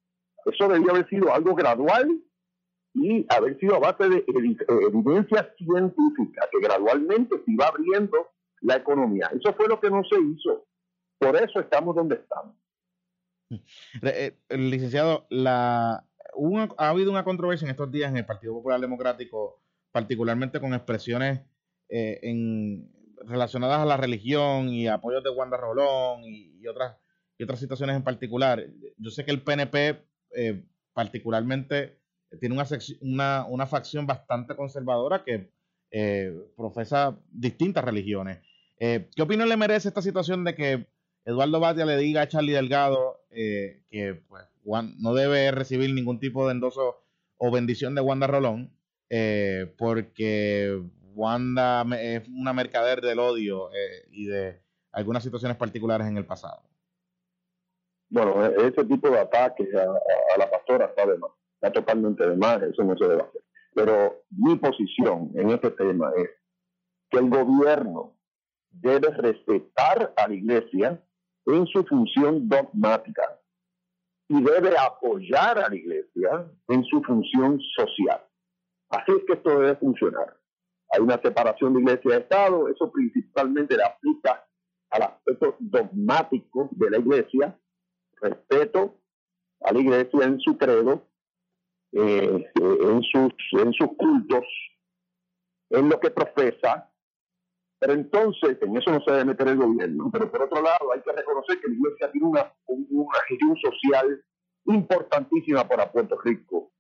Eso 0.46 0.68
debió 0.68 0.92
haber 0.92 1.08
sido 1.08 1.34
algo 1.34 1.56
gradual 1.56 2.10
y 2.94 3.26
haber 3.30 3.58
sido 3.60 3.76
a 3.76 3.80
base 3.80 4.10
de 4.10 4.26
evidencia 4.28 5.54
científica, 5.58 6.48
que 6.52 6.60
gradualmente 6.60 7.38
se 7.38 7.52
iba 7.52 7.68
abriendo 7.68 8.28
la 8.62 8.76
economía. 8.76 9.30
Eso 9.34 9.54
fue 9.54 9.68
lo 9.68 9.80
que 9.80 9.90
no 9.90 10.04
se 10.04 10.16
hizo. 10.20 10.66
Por 11.20 11.36
eso 11.36 11.60
estamos 11.60 11.96
donde 11.96 12.16
estamos. 12.16 12.56
Eh, 14.02 14.38
licenciado, 14.50 15.26
la, 15.30 16.06
ha 16.78 16.90
habido 16.90 17.12
una 17.12 17.24
controversia 17.24 17.66
en 17.66 17.72
estos 17.72 17.92
días 17.92 18.12
en 18.12 18.18
el 18.18 18.26
Partido 18.26 18.54
Popular 18.54 18.80
Democrático, 18.80 19.64
particularmente 19.92 20.60
con 20.60 20.74
expresiones 20.74 21.42
eh, 21.90 22.20
en, 22.22 22.92
relacionadas 23.26 23.80
a 23.80 23.86
la 23.86 23.98
religión 23.98 24.70
y 24.70 24.88
apoyos 24.88 25.24
de 25.24 25.32
Wanda 25.32 25.58
Rolón 25.58 26.24
y, 26.24 26.66
otras, 26.68 26.98
y 27.38 27.44
otras 27.44 27.60
situaciones 27.60 27.96
en 27.96 28.04
particular. 28.04 28.64
Yo 28.98 29.10
sé 29.10 29.26
que 29.26 29.32
el 29.32 29.42
PNP 29.42 30.06
eh, 30.36 30.64
particularmente 30.94 32.00
tiene 32.40 32.54
una, 32.54 32.68
una, 33.02 33.46
una, 33.46 33.66
facción 33.66 34.06
bastante 34.06 34.56
conservadora 34.56 35.24
que 35.24 35.52
profesa 36.56 37.18
distintas 37.32 37.84
religiones. 37.84 38.49
¿Qué 38.80 39.22
opinión 39.22 39.50
le 39.50 39.58
merece 39.58 39.90
esta 39.90 40.02
situación 40.02 40.46
de 40.46 40.56
que 40.56 40.88
Eduardo 41.26 41.60
Batia 41.60 41.86
le 41.86 41.98
diga 41.98 42.22
a 42.22 42.28
Charlie 42.28 42.54
Delgado 42.54 43.20
eh, 43.30 43.84
que 43.90 44.16
pues, 44.28 44.44
no 44.98 45.14
debe 45.14 45.52
recibir 45.52 45.94
ningún 45.94 46.20
tipo 46.20 46.46
de 46.48 46.54
endoso 46.54 47.04
o 47.38 47.52
bendición 47.52 47.96
de 47.96 48.02
Wanda 48.02 48.28
Rolón, 48.28 48.76
eh, 49.10 49.74
porque 49.78 50.82
Wanda 51.14 51.86
es 52.00 52.28
una 52.28 52.54
mercader 52.54 53.02
del 53.02 53.20
odio 53.20 53.70
eh, 53.72 54.08
y 54.12 54.26
de 54.26 54.62
algunas 54.92 55.24
situaciones 55.24 55.58
particulares 55.58 56.08
en 56.08 56.18
el 56.18 56.26
pasado. 56.26 56.64
Bueno, 58.10 58.46
e-, 58.46 58.68
ese 58.68 58.84
tipo 58.86 59.10
de 59.10 59.20
ataques 59.20 59.68
a, 59.76 60.38
la 60.38 60.50
pastora 60.50 60.86
está 60.88 61.06
de 61.06 61.18
más, 61.18 61.32
está 61.54 61.72
totalmente 61.72 62.28
de 62.28 62.36
más, 62.36 62.62
eso 62.64 62.84
no 62.84 62.98
se 62.98 63.06
debe 63.06 63.22
hacer. 63.22 63.44
Pero 63.76 64.24
mi 64.32 64.56
posición 64.56 65.32
en 65.36 65.52
este 65.52 65.72
tema 65.72 66.12
es 66.18 66.30
que 67.12 67.20
el 67.20 67.30
gobierno 67.30 68.19
debe 68.72 69.10
respetar 69.10 70.14
a 70.16 70.28
la 70.28 70.34
iglesia 70.34 71.04
en 71.46 71.66
su 71.68 71.84
función 71.86 72.48
dogmática 72.48 73.40
y 74.28 74.42
debe 74.44 74.78
apoyar 74.78 75.58
a 75.58 75.70
la 75.70 75.76
iglesia 75.76 76.52
en 76.68 76.84
su 76.86 77.02
función 77.02 77.60
social. 77.76 78.24
Así 78.90 79.12
es 79.12 79.24
que 79.26 79.34
esto 79.34 79.50
debe 79.60 79.76
funcionar. 79.76 80.38
Hay 80.92 81.02
una 81.02 81.20
separación 81.22 81.74
de 81.74 81.82
iglesia 81.82 82.12
y 82.12 82.18
Estado, 82.18 82.68
eso 82.68 82.92
principalmente 82.92 83.76
le 83.76 83.84
aplica 83.84 84.46
al 84.92 85.04
aspecto 85.04 85.56
dogmático 85.60 86.70
de 86.72 86.90
la 86.90 86.98
iglesia, 86.98 87.60
respeto 88.22 89.00
a 89.62 89.72
la 89.72 89.80
iglesia 89.80 90.24
en 90.24 90.40
su 90.40 90.58
credo, 90.58 91.08
eh, 91.92 92.52
sus, 93.12 93.34
en 93.62 93.74
sus 93.74 93.88
cultos, 93.98 94.46
en 95.70 95.90
lo 95.90 96.00
que 96.00 96.10
profesa, 96.10 96.89
pero 97.80 97.94
entonces, 97.94 98.58
en 98.62 98.76
eso 98.76 98.92
no 98.92 99.02
se 99.02 99.12
debe 99.12 99.26
meter 99.26 99.48
el 99.48 99.58
gobierno. 99.58 100.10
Pero 100.12 100.30
por 100.30 100.42
otro 100.44 100.62
lado, 100.62 100.92
hay 100.94 101.02
que 101.02 101.14
reconocer 101.14 101.62
que 101.62 101.70
la 101.70 101.76
iglesia 101.76 102.12
tiene 102.12 102.28
una, 102.28 102.54
una 102.68 103.20
gestión 103.30 103.56
social 103.56 104.22
importantísima 104.66 105.66
para 105.66 105.90
Puerto 105.90 106.20
Rico. 106.22 106.74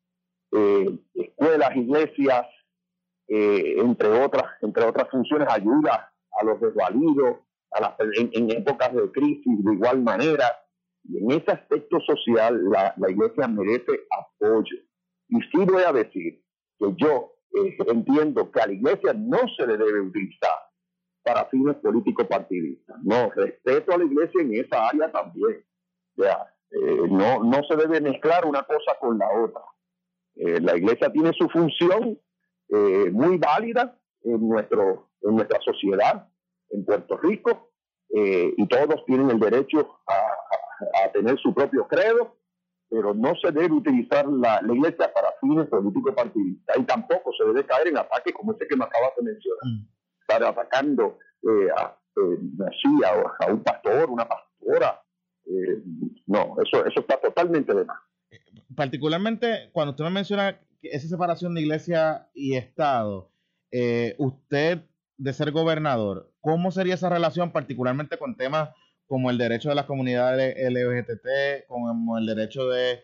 Eh, 0.51 0.99
escuelas, 1.15 1.75
iglesias, 1.77 2.47
eh, 3.29 3.75
entre 3.77 4.09
otras, 4.09 4.43
entre 4.61 4.83
otras 4.83 5.09
funciones, 5.09 5.47
ayuda 5.49 6.11
a 6.31 6.43
los 6.43 6.59
desvalidos, 6.59 7.37
a 7.71 7.81
las, 7.81 7.93
en, 8.17 8.51
épocas 8.51 8.93
de 8.93 9.09
crisis 9.11 9.63
de 9.63 9.73
igual 9.73 10.01
manera. 10.01 10.45
Y 11.05 11.17
en 11.19 11.31
ese 11.31 11.51
aspecto 11.51 12.01
social, 12.01 12.61
la, 12.69 12.93
la 12.97 13.09
iglesia 13.09 13.47
merece 13.47 14.05
apoyo. 14.11 14.75
Y 15.29 15.39
sí 15.43 15.65
voy 15.65 15.83
a 15.83 15.93
decir 15.93 16.43
que 16.77 16.93
yo 16.97 17.35
eh, 17.55 17.77
entiendo 17.87 18.51
que 18.51 18.59
a 18.59 18.67
la 18.67 18.73
iglesia 18.73 19.13
no 19.13 19.39
se 19.55 19.65
le 19.65 19.77
debe 19.77 20.01
utilizar 20.01 20.68
para 21.23 21.45
fines 21.45 21.75
políticos 21.77 22.27
partidistas. 22.27 22.97
No, 23.03 23.29
respeto 23.31 23.93
a 23.93 23.97
la 23.97 24.05
iglesia 24.05 24.41
en 24.41 24.55
esa 24.55 24.87
área 24.87 25.11
también. 25.11 25.65
O 26.17 26.23
sea, 26.23 26.53
eh, 26.71 27.07
no, 27.09 27.43
no 27.43 27.63
se 27.63 27.75
debe 27.75 28.01
mezclar 28.01 28.45
una 28.45 28.63
cosa 28.63 28.97
con 28.99 29.17
la 29.17 29.27
otra. 29.31 29.61
Eh, 30.35 30.59
la 30.61 30.77
iglesia 30.77 31.11
tiene 31.11 31.33
su 31.33 31.49
función 31.49 32.19
eh, 32.69 33.09
muy 33.11 33.37
válida 33.37 33.97
en, 34.23 34.47
nuestro, 34.47 35.09
en 35.21 35.35
nuestra 35.35 35.59
sociedad, 35.61 36.29
en 36.69 36.85
Puerto 36.85 37.17
Rico, 37.17 37.65
y 38.11 38.67
todos 38.67 39.05
tienen 39.05 39.29
el 39.29 39.39
derecho 39.39 39.99
a, 40.07 41.03
a, 41.05 41.11
tener 41.11 41.37
su 41.37 41.53
propio 41.53 41.87
credo, 41.87 42.37
pero 42.89 43.13
no 43.13 43.35
se 43.35 43.51
debe 43.51 43.71
utilizar 43.71 44.27
la, 44.27 44.59
iglesia 44.63 45.13
para 45.13 45.31
fines 45.39 45.67
políticos 45.67 46.15
partidistas, 46.15 46.75
y 46.79 46.83
tampoco 46.85 47.31
se 47.33 47.45
debe 47.45 47.63
caer 47.67 47.89
en 47.89 47.99
ataques 47.99 48.33
como 48.33 48.53
ese 48.53 48.67
que 48.67 48.75
me 48.75 48.85
acabas 48.85 49.11
de 49.15 49.23
mencionar. 49.25 49.63
Mm 49.63 49.98
estar 50.29 50.43
atacando 50.43 51.17
eh, 51.43 51.69
a, 51.75 51.97
eh, 52.15 52.37
a, 53.39 53.51
un 53.51 53.63
pastor, 53.63 54.09
una 54.09 54.27
pastora. 54.27 55.01
Eh, 55.45 55.81
no, 56.27 56.55
eso, 56.63 56.85
eso 56.85 56.99
está 56.99 57.19
totalmente 57.19 57.73
de 57.73 57.85
más. 57.85 57.97
Particularmente 58.75 59.69
cuando 59.71 59.91
usted 59.91 60.03
me 60.03 60.11
menciona 60.11 60.59
esa 60.83 61.07
separación 61.07 61.55
de 61.55 61.61
iglesia 61.61 62.29
y 62.33 62.55
Estado, 62.55 63.31
usted 64.17 64.83
de 65.17 65.33
ser 65.33 65.51
gobernador, 65.51 66.31
¿cómo 66.39 66.71
sería 66.71 66.93
esa 66.93 67.09
relación 67.09 67.51
particularmente 67.51 68.17
con 68.17 68.37
temas 68.37 68.69
como 69.07 69.31
el 69.31 69.37
derecho 69.37 69.69
de 69.69 69.75
las 69.75 69.85
comunidades 69.85 70.55
LGBT, 70.71 71.67
como 71.67 72.17
el 72.17 72.25
derecho 72.27 72.69
de, 72.69 73.03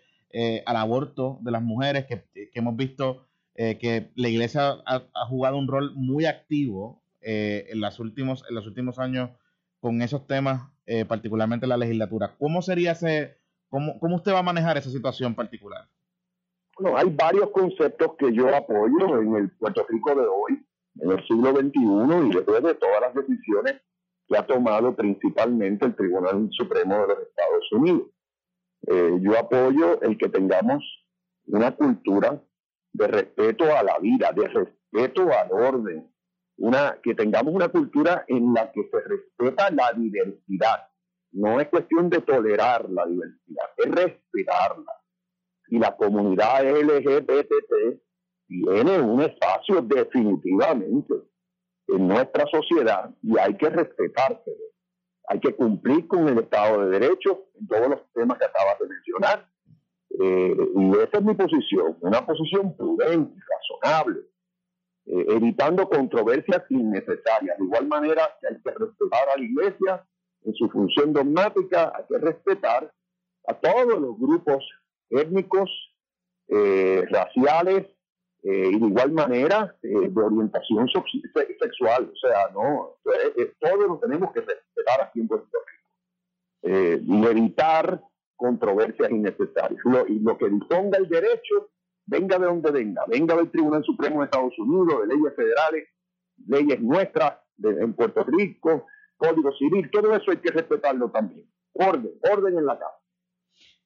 al 0.65 0.77
aborto 0.77 1.39
de 1.41 1.51
las 1.51 1.61
mujeres, 1.61 2.05
que, 2.05 2.23
hemos 2.53 2.77
visto 2.77 3.25
que 3.55 4.11
la 4.15 4.29
iglesia 4.29 4.77
ha, 4.85 5.25
jugado 5.27 5.57
un 5.57 5.67
rol 5.67 5.91
muy 5.95 6.25
activo 6.25 7.04
eh, 7.27 7.65
en, 7.69 7.81
las 7.81 7.99
últimos, 7.99 8.43
en 8.47 8.53
los 8.53 8.67
últimos 8.67 8.99
años 8.99 9.31
con 9.79 10.01
esos 10.03 10.27
temas, 10.27 10.71
eh, 10.85 11.05
particularmente 11.05 11.65
la 11.65 11.75
legislatura. 11.75 12.35
¿Cómo 12.37 12.61
sería 12.61 12.91
ese, 12.91 13.39
cómo, 13.67 13.99
cómo 13.99 14.17
usted 14.17 14.31
va 14.31 14.39
a 14.39 14.43
manejar 14.43 14.77
esa 14.77 14.91
situación 14.91 15.33
particular? 15.33 15.87
Bueno, 16.77 16.95
hay 16.97 17.09
varios 17.09 17.49
conceptos 17.49 18.11
que 18.19 18.31
yo 18.31 18.55
apoyo 18.55 19.19
en 19.19 19.35
el 19.37 19.49
Puerto 19.57 19.87
Rico 19.89 20.13
de 20.13 20.27
hoy, 20.27 20.63
en 20.99 21.11
el 21.11 21.27
siglo 21.27 21.51
XXI, 21.51 22.27
y 22.27 22.35
después 22.35 22.61
de 22.63 22.75
todas 22.75 23.01
las 23.01 23.15
decisiones 23.15 23.81
que 24.27 24.37
ha 24.37 24.45
tomado 24.45 24.95
principalmente 24.95 25.85
el 25.87 25.95
Tribunal 25.95 26.47
Supremo 26.51 26.93
de 26.93 27.07
los 27.07 27.19
Estados 27.23 27.71
Unidos. 27.71 28.07
Eh, 28.87 29.17
yo 29.19 29.39
apoyo 29.39 29.99
el 30.01 30.15
que 30.19 30.29
tengamos 30.29 30.83
una 31.47 31.75
cultura 31.75 32.39
de 32.93 33.07
respeto 33.07 33.65
a 33.75 33.81
la 33.81 33.97
vida, 33.97 34.31
de 34.31 34.47
respeto 34.47 35.27
al 35.31 35.51
orden, 35.51 36.14
una, 36.57 36.97
que 37.03 37.13
tengamos 37.15 37.53
una 37.53 37.69
cultura 37.69 38.25
en 38.27 38.53
la 38.53 38.71
que 38.71 38.81
se 38.89 38.99
respeta 39.01 39.69
la 39.71 39.91
diversidad. 39.93 40.87
No 41.31 41.59
es 41.59 41.67
cuestión 41.67 42.09
de 42.09 42.21
tolerar 42.21 42.89
la 42.89 43.05
diversidad, 43.05 43.65
es 43.77 43.91
respetarla. 43.91 44.93
Y 45.67 45.79
la 45.79 45.95
comunidad 45.95 46.63
LGBT 46.63 47.99
tiene 48.47 48.99
un 49.01 49.21
espacio 49.21 49.81
definitivamente 49.81 51.13
en 51.87 52.07
nuestra 52.07 52.45
sociedad 52.47 53.13
y 53.21 53.37
hay 53.37 53.57
que 53.57 53.69
respetárselo. 53.69 54.63
Hay 55.27 55.39
que 55.39 55.55
cumplir 55.55 56.07
con 56.07 56.27
el 56.29 56.37
Estado 56.37 56.85
de 56.85 56.99
Derecho 56.99 57.47
en 57.59 57.67
todos 57.67 57.89
los 57.89 58.11
temas 58.13 58.37
que 58.37 58.45
acabas 58.45 58.79
de 58.79 58.87
mencionar. 58.87 59.49
Eh, 60.19 60.55
y 60.75 60.91
esa 60.97 61.17
es 61.17 61.23
mi 61.23 61.33
posición, 61.33 61.97
una 61.99 62.25
posición 62.25 62.77
prudente, 62.77 63.37
razonable 63.49 64.21
eh, 65.07 65.25
evitando 65.29 65.87
controversias 65.87 66.63
innecesarias. 66.69 67.57
De 67.59 67.63
igual 67.63 67.87
manera 67.87 68.27
que 68.41 68.47
hay 68.47 68.59
que 68.59 68.71
respetar 68.71 69.29
a 69.29 69.37
la 69.37 69.43
iglesia 69.43 70.03
en 70.43 70.53
su 70.55 70.67
función 70.69 71.13
dogmática, 71.13 71.93
hay 71.95 72.03
que 72.09 72.17
respetar 72.17 72.91
a 73.47 73.53
todos 73.53 73.99
los 73.99 74.17
grupos 74.17 74.67
étnicos, 75.11 75.69
eh, 76.47 77.05
raciales 77.09 77.85
eh, 78.43 78.69
y 78.71 78.79
de 78.79 78.87
igual 78.87 79.11
manera 79.11 79.75
de 79.81 80.11
orientación 80.15 80.87
sexual. 80.89 82.11
O 82.11 82.15
sea, 82.17 82.49
no, 82.53 82.95
todos 83.59 83.87
lo 83.87 83.99
tenemos 83.99 84.31
que 84.33 84.41
respetar 84.41 85.01
aquí 85.01 85.19
en 85.21 85.29
y 87.07 87.25
evitar 87.27 88.01
controversias 88.35 89.11
innecesarias. 89.11 89.79
lo 89.83 90.37
que 90.37 90.49
disponga 90.49 90.97
el 90.97 91.07
derecho 91.07 91.69
venga 92.05 92.37
de 92.39 92.45
donde 92.45 92.71
venga, 92.71 93.03
venga 93.07 93.35
del 93.35 93.51
Tribunal 93.51 93.83
Supremo 93.83 94.19
de 94.19 94.25
Estados 94.25 94.57
Unidos, 94.59 95.01
de 95.01 95.15
leyes 95.15 95.35
federales, 95.35 95.87
leyes 96.47 96.81
nuestras 96.81 97.39
en 97.63 97.93
Puerto 97.93 98.23
Rico, 98.23 98.85
Código 99.17 99.51
Civil, 99.53 99.89
todo 99.91 100.13
eso 100.15 100.31
hay 100.31 100.37
que 100.37 100.51
respetarlo 100.51 101.09
también. 101.09 101.49
Orden, 101.73 102.11
orden 102.21 102.57
en 102.57 102.65
la 102.65 102.77
casa. 102.77 102.99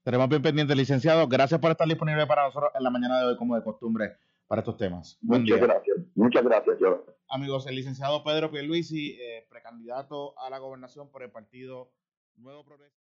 Tenemos 0.03 0.29
bien 0.29 0.41
pendiente, 0.41 0.75
licenciado. 0.75 1.27
Gracias 1.27 1.59
por 1.59 1.71
estar 1.71 1.87
disponible 1.87 2.25
para 2.25 2.45
nosotros 2.45 2.71
en 2.73 2.83
la 2.83 2.89
mañana 2.89 3.19
de 3.19 3.25
hoy, 3.27 3.37
como 3.37 3.55
de 3.55 3.63
costumbre, 3.63 4.15
para 4.47 4.61
estos 4.61 4.77
temas. 4.77 5.17
muchas 5.21 5.59
gracias. 5.59 5.97
Muchas 6.15 6.43
gracias, 6.43 6.77
Amigos, 7.29 7.67
el 7.67 7.75
licenciado 7.75 8.23
Pedro 8.23 8.49
Pierluisi, 8.49 9.11
eh, 9.21 9.45
precandidato 9.49 10.37
a 10.39 10.49
la 10.49 10.57
gobernación 10.57 11.11
por 11.11 11.21
el 11.21 11.29
partido 11.29 11.91
Nuevo 12.37 12.65
Progreso. 12.65 12.95